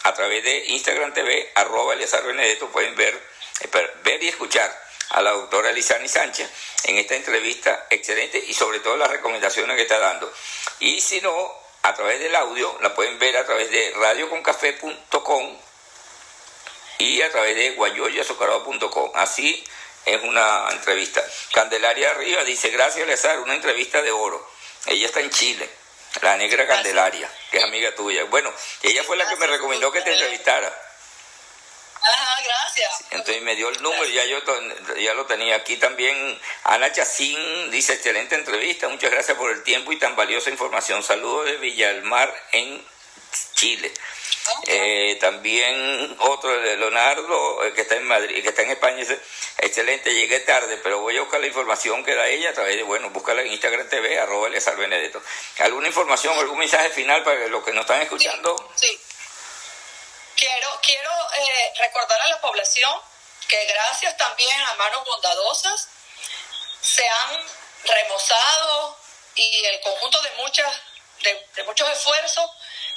[0.03, 3.19] a través de Instagram TV, arroba Benedetto, pueden ver,
[3.61, 6.49] eh, ver y escuchar a la doctora Elizani Sánchez
[6.85, 10.31] en esta entrevista excelente y sobre todo las recomendaciones que está dando.
[10.79, 11.51] Y si no,
[11.83, 15.57] a través del audio, la pueden ver a través de radioconcafe.com
[16.97, 19.11] y a través de guayoyazucarado.com.
[19.15, 19.63] Así
[20.05, 21.23] es una entrevista.
[21.51, 24.47] Candelaria Arriba dice, gracias Lezar, una entrevista de oro.
[24.85, 25.69] Ella está en Chile,
[26.21, 28.23] la negra Candelaria, que es amiga tuya.
[28.25, 28.51] Bueno,
[28.81, 30.73] ella fue la que me recomendó que te entrevistara.
[32.03, 33.05] Ajá, gracias.
[33.11, 34.39] Entonces me dio el número, ya yo
[34.97, 36.39] ya lo tenía aquí también.
[36.63, 41.03] Ana Chacín dice, excelente entrevista, muchas gracias por el tiempo y tan valiosa información.
[41.03, 42.85] Saludos de Villalmar en
[43.55, 43.93] Chile.
[44.67, 49.19] Eh, también otro de Leonardo, eh, que está en Madrid, que está en España, dice,
[49.57, 52.83] excelente, llegué tarde, pero voy a buscar la información que da ella a través de,
[52.83, 55.21] bueno, búscala en Instagram TV, arroba Benedetto.
[55.59, 58.71] ¿Alguna información, algún mensaje final para los que nos están escuchando?
[58.75, 58.99] Sí.
[60.35, 63.01] Quiero, quiero eh, recordar a la población
[63.47, 65.87] que gracias también a manos bondadosas
[66.81, 67.47] se han
[67.83, 68.97] remozado
[69.35, 70.73] y el conjunto de muchas
[71.23, 72.51] de muchos esfuerzos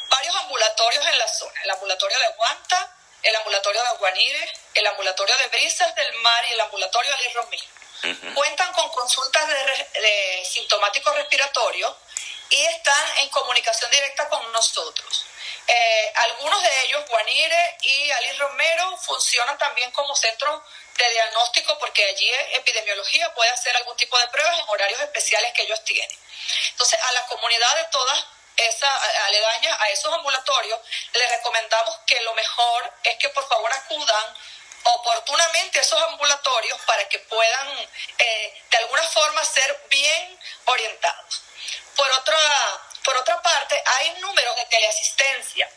[0.09, 5.37] varios ambulatorios en la zona, el ambulatorio de Guanta, el ambulatorio de Aguanire, el ambulatorio
[5.37, 7.62] de Brisas del Mar y el ambulatorio de Romí.
[8.34, 11.93] Cuentan con consultas de, sintomáticos respiratorios
[12.51, 15.24] y están en comunicación directa con nosotros.
[15.69, 20.62] Eh, algunos de ellos, Guanire y Ali Romero, funcionan también como centros
[20.97, 25.62] de diagnóstico porque allí epidemiología puede hacer algún tipo de pruebas en horarios especiales que
[25.62, 26.19] ellos tienen.
[26.71, 28.25] Entonces, a la comunidad de todas
[28.57, 30.81] esa aledaña a esos ambulatorios,
[31.12, 34.35] les recomendamos que lo mejor es que por favor acudan
[34.85, 37.69] oportunamente a esos ambulatorios para que puedan
[38.19, 41.43] eh, de alguna forma ser bien orientados.
[41.97, 42.39] Por otra,
[43.07, 45.71] por otra parte, hay números de teleasistencia.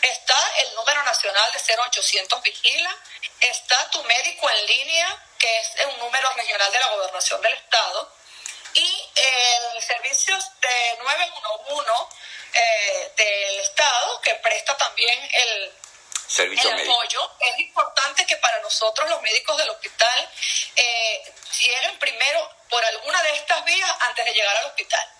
[0.00, 2.96] Está el número nacional de 0800 Vigila,
[3.40, 8.14] está tu médico en línea, que es un número regional de la gobernación del estado,
[8.74, 11.90] y el servicios de 911
[12.52, 15.72] eh, del Estado que presta también el,
[16.28, 17.32] Servicio el apoyo.
[17.40, 20.30] Es importante que para nosotros los médicos del hospital
[20.76, 25.17] eh, lleguen primero por alguna de estas vías antes de llegar al hospital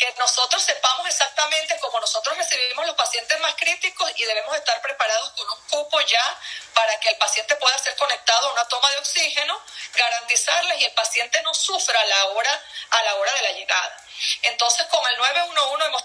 [0.00, 5.30] que nosotros sepamos exactamente cómo nosotros recibimos los pacientes más críticos y debemos estar preparados
[5.32, 6.38] con un cupo ya
[6.72, 9.60] para que el paciente pueda ser conectado a una toma de oxígeno,
[9.94, 13.96] garantizarles y el paciente no sufra a la hora, a la hora de la llegada.
[14.42, 15.99] Entonces, con el 911 hemos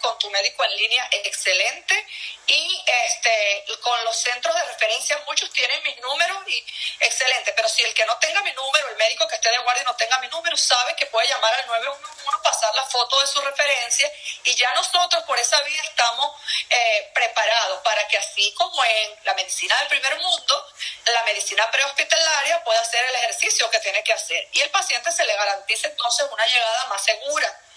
[0.00, 2.06] con tu médico en línea excelente.
[2.46, 6.64] Y este, con los centros de referencia, muchos tienen mis números y
[7.00, 9.84] excelente, pero si el que no tenga mi número, el médico que esté de guardia
[9.84, 13.40] no tenga mi número, sabe que puede llamar al 911, pasar la foto de su
[13.42, 14.10] referencia.
[14.44, 16.40] Y ya nosotros por esa vía estamos
[16.70, 20.66] eh, preparados para que así como en la medicina del primer mundo,
[21.04, 24.48] la medicina prehospitalaria pueda hacer el ejercicio que tiene que hacer.
[24.52, 27.67] Y el paciente se le garantice entonces una llegada más segura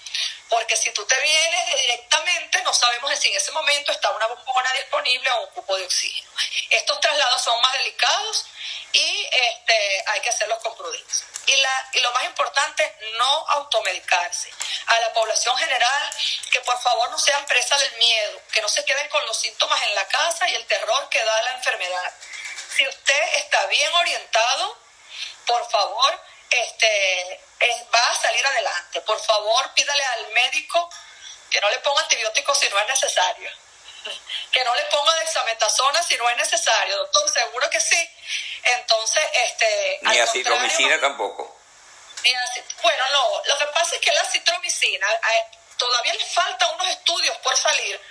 [0.51, 4.73] porque si tú te vienes directamente, no sabemos si en ese momento está una bombona
[4.73, 6.29] disponible o un cupo de oxígeno.
[6.69, 8.45] Estos traslados son más delicados
[8.91, 11.25] y este, hay que hacerlos con prudencia.
[11.47, 14.51] Y, la, y lo más importante, no automedicarse.
[14.87, 16.09] A la población general,
[16.51, 19.81] que por favor no sean presa del miedo, que no se queden con los síntomas
[19.83, 22.13] en la casa y el terror que da la enfermedad.
[22.75, 24.77] Si usted está bien orientado,
[25.45, 26.21] por favor,
[26.51, 27.39] este,
[27.93, 29.01] va a salir adelante.
[29.01, 30.89] Por favor, pídale al médico
[31.49, 33.49] que no le ponga antibióticos si no es necesario.
[34.51, 38.09] Que no le ponga dexametasona si no es necesario, doctor, seguro que sí.
[38.63, 39.99] Entonces, este...
[40.01, 41.55] Ni acitromicina tampoco.
[42.83, 45.45] bueno, no, lo que pasa es que la citromicina eh,
[45.77, 48.01] todavía le faltan unos estudios por salir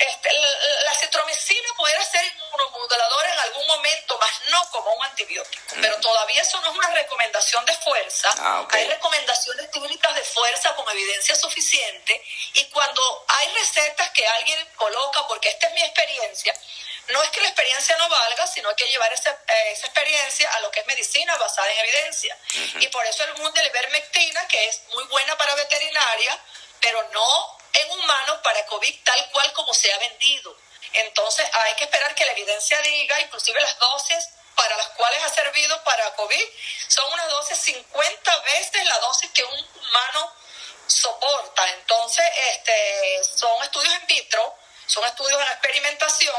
[0.00, 5.74] este, la, citromicina pudiera ser inmunomoduladora en algún momento, más no como un antibiótico.
[5.80, 6.00] Pero mm.
[6.00, 8.30] todavía eso no es una recomendación de fuerza.
[8.38, 12.24] Ah, hay recomendaciones clínicas de fuerza con evidencia suficiente.
[12.54, 16.54] Y cuando hay recetas que alguien coloca, porque esta es mi experiencia,
[17.08, 20.50] no es que la experiencia no valga, sino hay que llevar esa, eh, esa experiencia
[20.50, 22.38] a lo que es medicina basada en evidencia.
[22.78, 26.38] Y por eso el mundo de la ivermectina, que es muy buena para veterinaria,
[26.80, 30.56] pero no en humanos para COVID tal cual como se ha vendido.
[30.92, 35.28] Entonces hay que esperar que la evidencia diga, inclusive las dosis para las cuales ha
[35.28, 36.44] servido para COVID,
[36.88, 40.32] son unas dosis 50 veces la dosis que un humano
[40.86, 41.68] soporta.
[41.70, 44.54] Entonces, este, son estudios en vitro,
[44.86, 46.36] son estudios en experimentación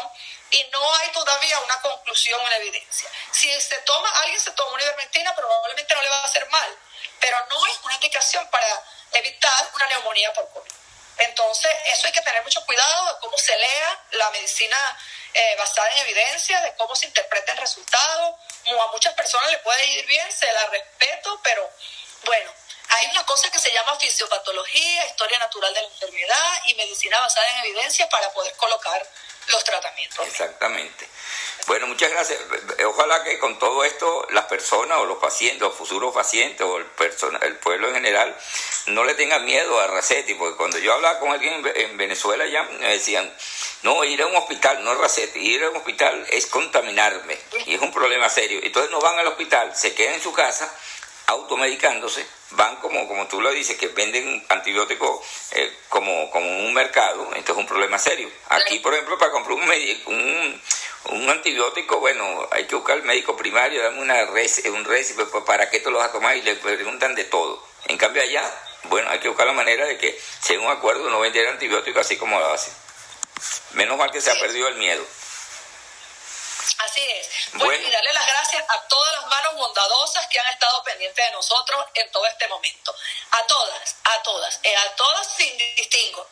[0.52, 3.10] y no hay todavía una conclusión en evidencia.
[3.32, 6.78] Si se toma, alguien se toma una ivermectina, probablemente no le va a hacer mal,
[7.20, 10.72] pero no es una indicación para evitar una neumonía por COVID.
[11.22, 14.98] Entonces, eso hay que tener mucho cuidado de cómo se lea la medicina
[15.34, 18.38] eh, basada en evidencia, de cómo se interpreta el resultado.
[18.80, 21.70] a muchas personas le puede ir bien, se la respeto, pero
[22.24, 22.52] bueno,
[22.90, 27.48] hay una cosa que se llama fisiopatología, historia natural de la enfermedad y medicina basada
[27.50, 29.08] en evidencia para poder colocar
[29.48, 30.28] los tratamientos.
[30.28, 31.08] Exactamente.
[31.68, 32.40] Bueno, muchas gracias.
[32.86, 36.86] Ojalá que con todo esto las personas o los pacientes, los futuros pacientes o el,
[36.86, 38.36] persona, el pueblo en general
[38.88, 42.64] no le tengan miedo a Racetti, porque cuando yo hablaba con alguien en Venezuela ya
[42.64, 43.32] me decían,
[43.84, 47.76] no, ir a un hospital no es Racetti, ir a un hospital es contaminarme y
[47.76, 48.60] es un problema serio.
[48.64, 50.76] Entonces no van al hospital, se quedan en su casa
[51.32, 57.34] automedicándose, van como, como tú lo dices, que venden antibióticos eh, como, como un mercado,
[57.36, 58.30] esto es un problema serio.
[58.50, 59.64] Aquí, por ejemplo, para comprar un,
[60.08, 60.62] un,
[61.06, 65.70] un antibiótico, bueno, hay que buscar al médico primario, dame una res, un récipe, ¿para
[65.70, 66.36] qué te lo vas a tomar?
[66.36, 67.66] Y le preguntan de todo.
[67.88, 68.44] En cambio allá,
[68.84, 72.40] bueno, hay que buscar la manera de que, según acuerdo, no vender antibióticos así como
[72.40, 72.74] lo hacen.
[73.74, 75.04] Menos mal que se ha perdido el miedo.
[76.80, 77.30] Así es.
[77.54, 81.32] Bueno, y darle las gracias a todas las manos bondadosas que han estado pendientes de
[81.32, 82.96] nosotros en todo este momento.
[83.32, 86.28] A todas, a todas, eh, a todas sin distingo.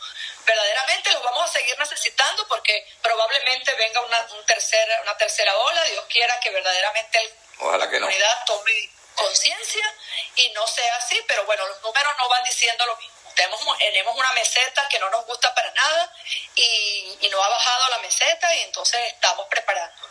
[0.46, 5.84] Verdaderamente los vamos a seguir necesitando porque probablemente venga una, tercera, una tercera ola.
[5.84, 9.94] Dios quiera que verdaderamente la comunidad tome conciencia
[10.36, 13.19] y no sea así, pero bueno, los números no van diciendo lo mismo.
[13.40, 16.14] Tenemos, una meseta que no nos gusta para nada
[16.56, 20.10] y, y no ha bajado la meseta y entonces estamos preparando.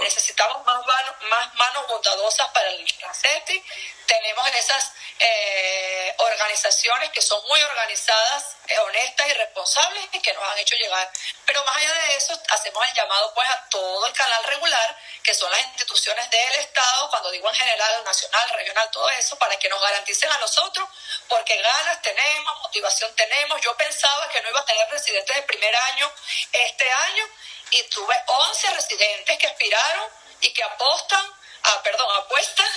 [0.00, 3.64] Necesitamos más manos, más manos bondadosas para el RACETI.
[4.06, 10.44] Tenemos esas eh, organizaciones que son muy organizadas, eh, honestas y responsables y que nos
[10.44, 11.10] han hecho llegar.
[11.44, 15.34] Pero más allá de eso, hacemos el llamado pues a todo el canal regular, que
[15.34, 19.68] son las instituciones del Estado, cuando digo en general, nacional, regional, todo eso, para que
[19.68, 20.88] nos garanticen a nosotros,
[21.28, 23.60] porque ganas tenemos, motivación tenemos.
[23.60, 26.10] Yo pensaba que no iba a tener residentes de primer año
[26.52, 27.24] este año
[27.70, 30.08] y tuve 11 residentes que aspiraron
[30.40, 31.24] y que apostan,
[31.62, 32.70] a, perdón, apuestan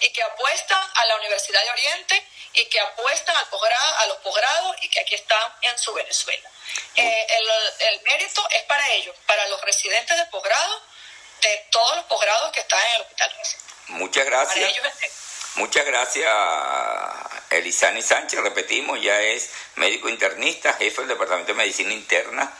[0.00, 4.18] y que apuestan a la Universidad de Oriente y que apuestan al posgrado, a los
[4.18, 6.50] posgrados y que aquí están en su Venezuela.
[6.96, 7.26] Eh,
[7.80, 10.82] el, mérito es para ellos, para los residentes de posgrado,
[11.40, 13.32] de todos los posgrados que están en el hospital.
[13.88, 14.72] Muchas gracias.
[15.54, 16.28] Muchas gracias,
[17.50, 18.40] Elisani Sánchez.
[18.40, 22.52] Repetimos, ya es médico internista, jefe del Departamento de Medicina Interna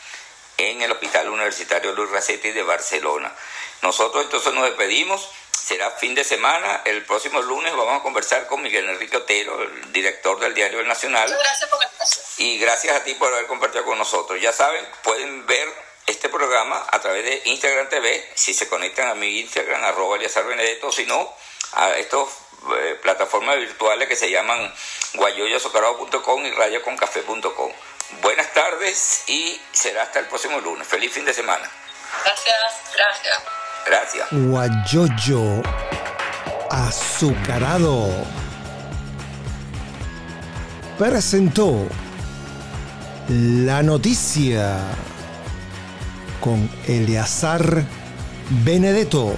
[0.57, 3.33] en el Hospital Universitario Luis Racetti de Barcelona.
[3.81, 5.29] Nosotros entonces nos despedimos.
[5.51, 6.81] Será fin de semana.
[6.85, 10.87] El próximo lunes vamos a conversar con Miguel Enrique Otero, el director del Diario El
[10.87, 11.29] Nacional.
[11.29, 11.79] Gracias por
[12.37, 14.41] Y gracias a ti por haber compartido con nosotros.
[14.41, 15.67] Ya saben, pueden ver
[16.07, 20.91] este programa a través de Instagram TV, si se conectan a mi Instagram, arroba Benedetto,
[20.91, 21.33] si no,
[21.73, 22.27] a estas
[22.75, 24.73] eh, plataformas virtuales que se llaman
[25.13, 27.71] guayoyasocarado.com y radioconcafé.com.
[28.21, 30.87] Buenas tardes y será hasta el próximo lunes.
[30.87, 31.69] Feliz fin de semana.
[32.23, 32.55] Gracias,
[32.95, 33.43] gracias.
[33.85, 34.27] Gracias.
[34.31, 35.63] Guayoyo
[36.69, 38.09] azucarado
[40.97, 41.87] presentó
[43.27, 44.77] la noticia
[46.39, 47.83] con Eleazar
[48.63, 49.35] Benedetto.